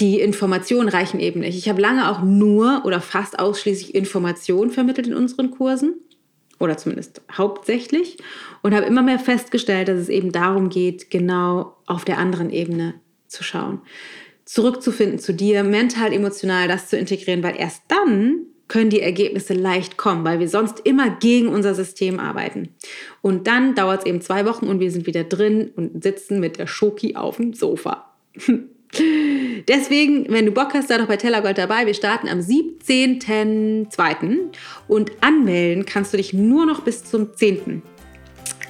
die 0.00 0.20
Informationen 0.20 0.88
reichen 0.88 1.20
eben 1.20 1.40
nicht. 1.40 1.56
Ich 1.56 1.68
habe 1.68 1.80
lange 1.80 2.10
auch 2.10 2.22
nur 2.22 2.82
oder 2.84 3.00
fast 3.00 3.38
ausschließlich 3.38 3.94
Informationen 3.94 4.70
vermittelt 4.70 5.06
in 5.06 5.14
unseren 5.14 5.50
Kursen 5.50 5.94
oder 6.58 6.76
zumindest 6.76 7.22
hauptsächlich 7.32 8.18
und 8.62 8.74
habe 8.74 8.86
immer 8.86 9.02
mehr 9.02 9.18
festgestellt, 9.18 9.88
dass 9.88 9.98
es 9.98 10.08
eben 10.08 10.32
darum 10.32 10.68
geht, 10.68 11.10
genau 11.10 11.76
auf 11.86 12.04
der 12.04 12.18
anderen 12.18 12.50
Ebene 12.50 12.94
zu 13.36 13.44
schauen, 13.44 13.80
zurückzufinden 14.44 15.18
zu 15.18 15.34
dir, 15.34 15.62
mental, 15.62 16.12
emotional 16.12 16.68
das 16.68 16.88
zu 16.88 16.96
integrieren, 16.96 17.42
weil 17.42 17.56
erst 17.56 17.82
dann 17.88 18.46
können 18.68 18.90
die 18.90 19.00
Ergebnisse 19.00 19.54
leicht 19.54 19.96
kommen, 19.96 20.24
weil 20.24 20.40
wir 20.40 20.48
sonst 20.48 20.80
immer 20.80 21.10
gegen 21.10 21.48
unser 21.48 21.74
System 21.74 22.18
arbeiten. 22.18 22.70
Und 23.22 23.46
dann 23.46 23.74
dauert 23.74 24.00
es 24.00 24.06
eben 24.06 24.20
zwei 24.20 24.44
Wochen 24.44 24.66
und 24.66 24.80
wir 24.80 24.90
sind 24.90 25.06
wieder 25.06 25.22
drin 25.24 25.70
und 25.76 26.02
sitzen 26.02 26.40
mit 26.40 26.58
der 26.58 26.66
Schoki 26.66 27.14
auf 27.14 27.36
dem 27.36 27.52
Sofa. 27.52 28.10
Deswegen, 29.68 30.26
wenn 30.30 30.46
du 30.46 30.52
Bock 30.52 30.74
hast, 30.74 30.88
sei 30.88 30.98
doch 30.98 31.06
bei 31.06 31.16
Tellergold 31.16 31.58
dabei. 31.58 31.86
Wir 31.86 31.94
starten 31.94 32.28
am 32.28 32.38
17.02. 32.40 34.38
und 34.88 35.12
anmelden 35.20 35.84
kannst 35.86 36.12
du 36.12 36.16
dich 36.16 36.32
nur 36.32 36.66
noch 36.66 36.80
bis 36.80 37.04
zum 37.04 37.34
10. 37.34 37.82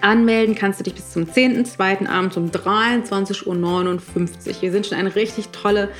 Anmelden 0.06 0.54
kannst 0.54 0.80
du 0.80 0.84
dich 0.84 0.94
bis 0.94 1.10
zum 1.10 1.24
10.02. 1.24 2.08
abends 2.08 2.36
um 2.36 2.50
23.59 2.50 3.46
Uhr. 3.46 4.62
Wir 4.62 4.72
sind 4.72 4.86
schon 4.86 4.96
eine 4.96 5.14
richtig 5.14 5.48
tolle 5.48 5.90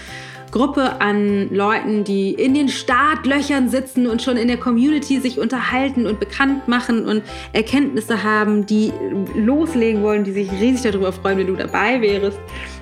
Gruppe 0.53 1.01
an 1.01 1.53
Leuten, 1.53 2.05
die 2.05 2.31
in 2.31 2.55
den 2.55 2.69
Startlöchern 2.69 3.69
sitzen 3.69 4.07
und 4.07 4.23
schon 4.23 4.37
in 4.37 4.47
der 4.47 4.59
Community 4.59 5.21
sich 5.21 5.41
unterhalten 5.41 6.07
und 6.07 6.21
bekannt 6.21 6.69
machen 6.69 7.05
und 7.05 7.25
Erkenntnisse 7.53 8.23
haben, 8.23 8.65
die 8.65 8.93
loslegen 9.35 10.03
wollen, 10.03 10.23
die 10.23 10.33
sich 10.33 10.51
riesig 10.53 10.93
darüber 10.93 11.13
freuen, 11.13 11.39
wenn 11.39 11.49
du 11.49 11.57
dabei 11.57 12.01
wärst. 12.01 12.39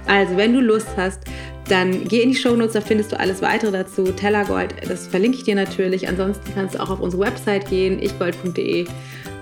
Also, 0.07 0.37
wenn 0.37 0.53
du 0.53 0.61
Lust 0.61 0.89
hast, 0.99 1.23
dann 1.69 2.05
geh 2.05 2.21
in 2.21 2.31
die 2.31 2.37
Shownotes, 2.37 2.75
da 2.75 2.83
findest 2.83 3.13
du 3.13 3.19
alles 3.19 3.41
weitere 3.41 3.73
dazu. 3.73 4.05
Tellergold, 4.05 4.75
das 4.87 5.07
verlinke 5.07 5.39
ich 5.39 5.45
dir 5.45 5.55
natürlich. 5.55 6.07
Ansonsten 6.07 6.53
kannst 6.55 6.75
du 6.75 6.83
auch 6.83 6.91
auf 6.91 7.01
unsere 7.01 7.23
Website 7.23 7.69
gehen, 7.71 8.03
ichgold.de 8.03 8.87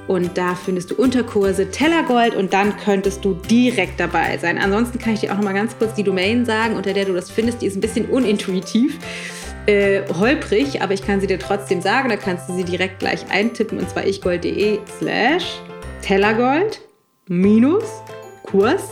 und 0.09 0.37
da 0.37 0.55
findest 0.55 0.91
du 0.91 0.95
Unterkurse 0.97 1.71
Tellergold 1.71 2.35
und 2.35 2.53
dann 2.53 2.77
könntest 2.77 3.25
du 3.25 3.35
direkt 3.35 4.01
dabei 4.01 4.37
sein. 4.39 4.59
Ansonsten 4.59 4.99
kann 4.99 5.15
ich 5.15 5.21
dir 5.21 5.33
auch 5.33 5.37
noch 5.37 5.45
mal 5.45 5.55
ganz 5.55 5.77
kurz 5.79 5.95
die 5.95 6.03
Domain 6.03 6.45
sagen, 6.45 6.77
unter 6.77 6.93
der 6.93 7.05
du 7.05 7.13
das 7.13 7.31
findest. 7.31 7.63
Die 7.63 7.67
ist 7.67 7.77
ein 7.77 7.81
bisschen 7.81 8.07
unintuitiv, 8.07 8.99
äh, 9.67 10.03
holprig, 10.19 10.83
aber 10.83 10.93
ich 10.95 11.07
kann 11.07 11.21
sie 11.21 11.27
dir 11.27 11.39
trotzdem 11.39 11.81
sagen. 11.81 12.09
Da 12.09 12.17
kannst 12.17 12.49
du 12.49 12.55
sie 12.55 12.65
direkt 12.65 12.99
gleich 12.99 13.31
eintippen 13.31 13.79
und 13.79 13.89
zwar 13.89 14.07
ichgold.de 14.07 14.81
slash 14.99 15.61
Tellergold 16.03 16.81
minus 17.29 17.85
Kurs 18.43 18.89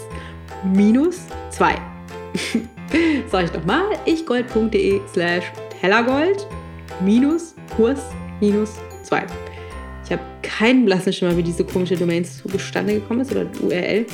minus 0.64 1.22
2. 1.50 1.74
Sag 3.30 3.44
ich 3.44 3.52
nochmal, 3.52 3.84
ichgold.de 4.06 5.00
slash 5.12 5.44
Tellergold 5.80 6.46
minus 7.00 7.56
Kurs 7.76 8.00
minus 8.40 8.74
2. 9.02 9.26
Ich 10.10 10.18
habe 10.18 10.24
keinen 10.42 10.86
blassen 10.86 11.12
Schimmer, 11.12 11.36
wie 11.36 11.42
diese 11.44 11.62
komische 11.62 11.96
Domain 11.96 12.24
zustande 12.24 12.94
gekommen 12.94 13.20
ist 13.20 13.30
oder 13.30 13.46
URL. 13.62 14.04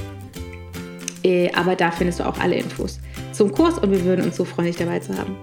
Äh, 1.25 1.51
aber 1.55 1.75
da 1.75 1.91
findest 1.91 2.21
du 2.21 2.25
auch 2.25 2.39
alle 2.39 2.57
Infos 2.57 3.01
zum 3.33 3.51
Kurs 3.51 3.79
und 3.79 3.91
wir 3.91 4.05
würden 4.05 4.27
uns 4.27 4.37
so 4.37 4.45
freuen, 4.45 4.67
dich 4.67 4.77
dabei 4.77 4.99
zu 4.99 5.17
haben. 5.17 5.35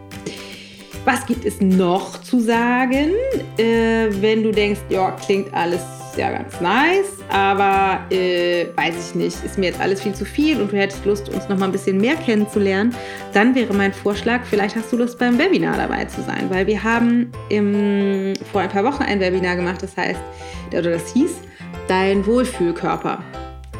Was 1.05 1.25
gibt 1.25 1.43
es 1.43 1.59
noch 1.59 2.21
zu 2.21 2.39
sagen? 2.39 3.13
Äh, 3.57 4.09
wenn 4.21 4.43
du 4.43 4.51
denkst, 4.51 4.81
ja, 4.89 5.09
klingt 5.25 5.51
alles 5.55 5.81
ja 6.17 6.31
ganz 6.31 6.59
nice, 6.61 7.17
aber 7.29 7.99
äh, 8.09 8.67
weiß 8.75 9.09
ich 9.09 9.15
nicht, 9.15 9.43
ist 9.43 9.57
mir 9.57 9.67
jetzt 9.67 9.79
alles 9.79 10.01
viel 10.01 10.13
zu 10.13 10.25
viel 10.25 10.61
und 10.61 10.71
du 10.71 10.77
hättest 10.77 11.05
Lust, 11.05 11.29
uns 11.29 11.49
noch 11.49 11.57
mal 11.57 11.65
ein 11.65 11.71
bisschen 11.71 11.97
mehr 11.97 12.15
kennenzulernen, 12.15 12.95
dann 13.33 13.55
wäre 13.55 13.73
mein 13.73 13.93
Vorschlag, 13.93 14.41
vielleicht 14.49 14.75
hast 14.75 14.91
du 14.91 14.97
Lust 14.97 15.17
beim 15.19 15.37
Webinar 15.37 15.77
dabei 15.77 16.05
zu 16.05 16.21
sein, 16.21 16.49
weil 16.49 16.67
wir 16.67 16.83
haben 16.83 17.31
im, 17.49 18.33
vor 18.51 18.61
ein 18.61 18.69
paar 18.69 18.83
Wochen 18.83 19.03
ein 19.03 19.19
Webinar 19.19 19.55
gemacht, 19.55 19.81
das 19.81 19.95
heißt, 19.97 20.19
oder 20.71 20.91
das 20.91 21.13
hieß, 21.13 21.31
dein 21.87 22.25
Wohlfühlkörper. 22.25 23.23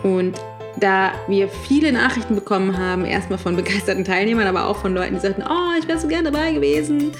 Und 0.03 0.39
da 0.79 1.13
wir 1.27 1.47
viele 1.49 1.91
Nachrichten 1.91 2.35
bekommen 2.35 2.77
haben, 2.77 3.05
erstmal 3.05 3.37
von 3.37 3.55
begeisterten 3.55 4.03
Teilnehmern, 4.03 4.47
aber 4.47 4.67
auch 4.67 4.77
von 4.77 4.93
Leuten, 4.93 5.15
die 5.15 5.19
sagten, 5.19 5.43
oh, 5.43 5.77
ich 5.79 5.87
wäre 5.87 5.99
so 5.99 6.07
gerne 6.07 6.31
dabei 6.31 6.51
gewesen 6.51 7.11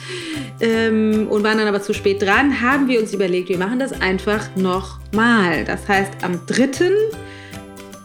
ähm, 0.59 1.27
und 1.29 1.43
waren 1.43 1.57
dann 1.57 1.67
aber 1.67 1.81
zu 1.81 1.93
spät 1.93 2.21
dran, 2.21 2.61
haben 2.61 2.87
wir 2.87 2.99
uns 2.99 3.13
überlegt, 3.13 3.49
wir 3.49 3.57
machen 3.57 3.79
das 3.79 4.01
einfach 4.01 4.55
nochmal. 4.55 5.63
Das 5.65 5.87
heißt, 5.87 6.23
am 6.23 6.45
3. 6.47 6.69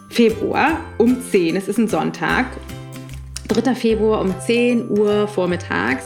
Februar 0.09 0.79
um 0.97 1.21
10, 1.21 1.55
es 1.55 1.67
ist 1.67 1.77
ein 1.77 1.87
Sonntag, 1.87 2.45
3. 3.47 3.73
Februar 3.73 4.21
um 4.21 4.33
10 4.39 4.89
Uhr 4.99 5.27
vormittags, 5.27 6.05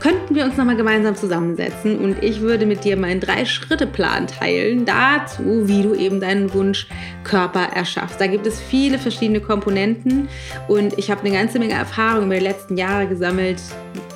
könnten 0.00 0.34
wir 0.34 0.44
uns 0.44 0.56
nochmal 0.56 0.76
gemeinsam 0.76 1.14
zusammensetzen 1.14 1.98
und 1.98 2.22
ich 2.22 2.40
würde 2.40 2.66
mit 2.66 2.84
dir 2.84 2.96
meinen 2.96 3.20
Drei-Schritte-Plan 3.20 4.26
teilen 4.26 4.86
dazu, 4.86 5.68
wie 5.68 5.82
du 5.82 5.94
eben 5.94 6.20
deinen 6.20 6.52
Wunschkörper 6.52 7.68
erschaffst. 7.74 8.20
Da 8.20 8.26
gibt 8.26 8.46
es 8.46 8.60
viele 8.60 8.98
verschiedene 8.98 9.40
Komponenten 9.40 10.28
und 10.68 10.98
ich 10.98 11.10
habe 11.10 11.20
eine 11.20 11.36
ganze 11.36 11.58
Menge 11.58 11.74
Erfahrung 11.74 12.26
über 12.26 12.36
die 12.36 12.44
letzten 12.44 12.76
Jahre 12.76 13.06
gesammelt, 13.06 13.60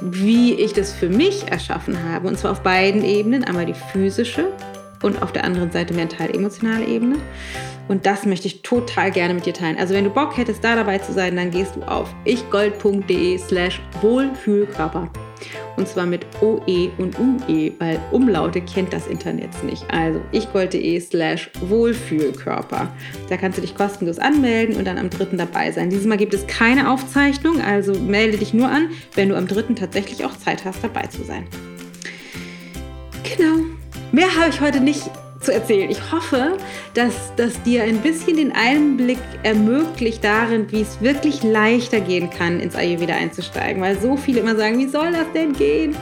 wie 0.00 0.54
ich 0.54 0.72
das 0.72 0.92
für 0.92 1.08
mich 1.08 1.46
erschaffen 1.48 1.96
habe. 2.10 2.28
Und 2.28 2.38
zwar 2.38 2.52
auf 2.52 2.62
beiden 2.62 3.04
Ebenen. 3.04 3.44
Einmal 3.44 3.66
die 3.66 3.74
physische 3.74 4.48
und 5.02 5.22
auf 5.22 5.32
der 5.32 5.44
anderen 5.44 5.70
Seite 5.70 5.92
mental-emotionale 5.92 6.86
Ebene. 6.86 7.16
Und 7.88 8.06
das 8.06 8.24
möchte 8.24 8.46
ich 8.46 8.62
total 8.62 9.10
gerne 9.10 9.34
mit 9.34 9.44
dir 9.44 9.52
teilen. 9.52 9.76
Also 9.78 9.92
wenn 9.92 10.04
du 10.04 10.10
Bock 10.10 10.36
hättest, 10.38 10.64
da 10.64 10.74
dabei 10.74 10.98
zu 10.98 11.12
sein, 11.12 11.36
dann 11.36 11.50
gehst 11.50 11.76
du 11.76 11.82
auf 11.82 12.14
ichgold.de 12.24 13.36
slash 13.38 13.82
Wohlfühlkörper. 14.00 15.10
Und 15.76 15.88
zwar 15.88 16.06
mit 16.06 16.26
OE 16.40 16.90
und 16.98 17.18
UE, 17.18 17.72
weil 17.78 18.00
Umlaute 18.12 18.60
kennt 18.60 18.92
das 18.92 19.06
Internet 19.06 19.50
nicht. 19.64 19.84
Also 19.90 20.20
ichgold.de 20.32 21.00
slash 21.00 21.50
Wohlfühlkörper. 21.60 22.88
Da 23.28 23.36
kannst 23.36 23.58
du 23.58 23.62
dich 23.62 23.74
kostenlos 23.74 24.18
anmelden 24.18 24.76
und 24.76 24.86
dann 24.86 24.98
am 24.98 25.10
3. 25.10 25.36
dabei 25.36 25.72
sein. 25.72 25.90
Dieses 25.90 26.06
Mal 26.06 26.16
gibt 26.16 26.34
es 26.34 26.46
keine 26.46 26.90
Aufzeichnung, 26.90 27.60
also 27.60 27.94
melde 27.94 28.38
dich 28.38 28.54
nur 28.54 28.68
an, 28.68 28.90
wenn 29.14 29.28
du 29.28 29.36
am 29.36 29.46
3. 29.46 29.74
tatsächlich 29.74 30.24
auch 30.24 30.36
Zeit 30.36 30.64
hast, 30.64 30.82
dabei 30.82 31.06
zu 31.06 31.24
sein. 31.24 31.44
Genau. 33.36 33.64
Mehr 34.12 34.28
habe 34.36 34.50
ich 34.50 34.60
heute 34.60 34.80
nicht 34.80 35.10
zu 35.44 35.52
erzählen. 35.52 35.90
Ich 35.90 36.12
hoffe, 36.12 36.56
dass 36.94 37.32
das 37.36 37.62
dir 37.62 37.84
ein 37.84 37.98
bisschen 37.98 38.36
den 38.36 38.52
Einblick 38.52 39.18
ermöglicht 39.42 40.24
darin, 40.24 40.70
wie 40.70 40.80
es 40.80 41.00
wirklich 41.00 41.42
leichter 41.42 42.00
gehen 42.00 42.30
kann, 42.30 42.60
ins 42.60 42.76
Ayurveda 42.76 43.14
einzusteigen. 43.14 43.82
Weil 43.82 43.98
so 44.00 44.16
viele 44.16 44.40
immer 44.40 44.56
sagen, 44.56 44.78
wie 44.78 44.88
soll 44.88 45.12
das 45.12 45.30
denn 45.34 45.52
gehen? 45.52 45.96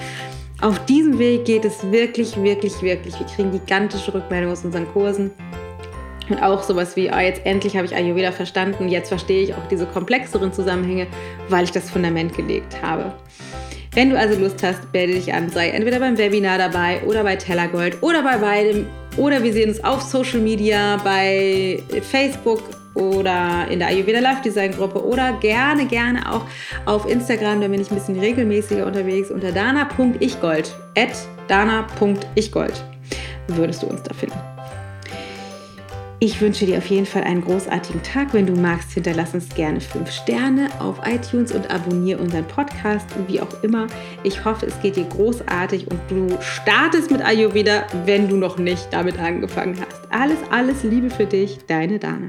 Auf 0.61 0.85
diesem 0.87 1.19
Weg 1.19 1.45
geht 1.45 1.65
es 1.65 1.91
wirklich, 1.91 2.37
wirklich, 2.37 2.81
wirklich. 2.83 3.19
Wir 3.19 3.27
kriegen 3.27 3.51
gigantische 3.51 4.15
Rückmeldungen 4.15 4.53
aus 4.53 4.65
unseren 4.65 4.87
Kursen. 4.93 5.33
Und 6.29 6.41
auch 6.41 6.63
sowas 6.63 6.95
wie, 6.95 7.11
ah, 7.11 7.21
jetzt 7.21 7.45
endlich 7.45 7.77
habe 7.77 7.87
ich 7.87 7.95
Ayurveda 7.95 8.31
verstanden, 8.31 8.89
jetzt 8.89 9.09
verstehe 9.09 9.43
ich 9.43 9.55
auch 9.55 9.67
diese 9.71 9.87
komplexeren 9.87 10.53
Zusammenhänge, 10.53 11.09
weil 11.49 11.65
ich 11.65 11.73
das 11.73 11.91
Fundament 11.91 12.37
gelegt 12.37 12.81
habe. 12.81 13.13
Wenn 13.95 14.09
du 14.09 14.19
also 14.19 14.39
Lust 14.39 14.63
hast, 14.63 14.81
melde 14.95 15.15
dich 15.15 15.35
an, 15.35 15.51
sei 15.51 15.69
entweder 15.69 15.99
beim 15.99 16.17
Webinar 16.17 16.57
dabei 16.57 17.03
oder 17.03 17.25
bei 17.25 17.37
Tellergold 17.37 18.03
oder 18.03 18.23
bei 18.23 18.39
beidem. 18.39 18.87
Oder 19.17 19.43
wir 19.43 19.53
sehen 19.53 19.69
uns 19.69 19.83
auf 19.85 20.03
Social 20.03 20.41
Media, 20.41 20.97
bei 21.05 21.83
Facebook 22.11 22.63
oder 22.95 23.67
in 23.71 23.79
der 23.79 23.89
Ayurveda 23.89 24.21
Live 24.21 24.43
Design 24.43 24.73
Gruppe 24.73 25.05
oder 25.05 25.33
gerne, 25.35 25.87
gerne 25.87 26.31
auch 26.31 26.45
auf 26.87 27.09
Instagram, 27.09 27.61
da 27.61 27.69
bin 27.69 27.81
ich 27.81 27.91
ein 27.91 27.95
bisschen 27.95 28.19
regelmäßiger 28.19 28.87
unterwegs 28.87 29.31
unter 29.31 29.53
dana.ichgold. 29.53 30.75
At 30.97 31.13
dana.ichgold 31.49 32.85
würdest 33.49 33.83
du 33.83 33.87
uns 33.87 34.03
da 34.03 34.15
finden. 34.15 34.52
Ich 36.25 36.41
wünsche 36.41 36.67
dir 36.67 36.79
auf 36.79 36.87
jeden 36.87 37.05
Fall 37.05 37.25
einen 37.25 37.41
großartigen 37.41 38.01
Tag. 38.05 38.33
Wenn 38.33 38.47
du 38.47 38.53
magst, 38.53 38.93
hinterlass 38.93 39.35
uns 39.35 39.53
gerne 39.57 39.81
5 39.81 40.09
Sterne 40.09 40.69
auf 40.79 41.01
iTunes 41.05 41.51
und 41.51 41.69
abonniere 41.69 42.21
unseren 42.21 42.47
Podcast, 42.47 43.09
wie 43.27 43.41
auch 43.41 43.65
immer. 43.65 43.89
Ich 44.23 44.45
hoffe, 44.45 44.67
es 44.67 44.81
geht 44.81 44.95
dir 44.95 45.07
großartig 45.07 45.89
und 45.91 45.99
du 46.09 46.41
startest 46.41 47.11
mit 47.11 47.23
Ayurveda, 47.23 47.89
wenn 48.05 48.29
du 48.29 48.37
noch 48.37 48.57
nicht 48.57 48.87
damit 48.93 49.19
angefangen 49.19 49.77
hast. 49.81 50.01
Alles, 50.13 50.39
alles 50.53 50.85
Liebe 50.85 51.11
für 51.11 51.27
dich, 51.27 51.59
deine 51.67 51.99
Dana. 51.99 52.29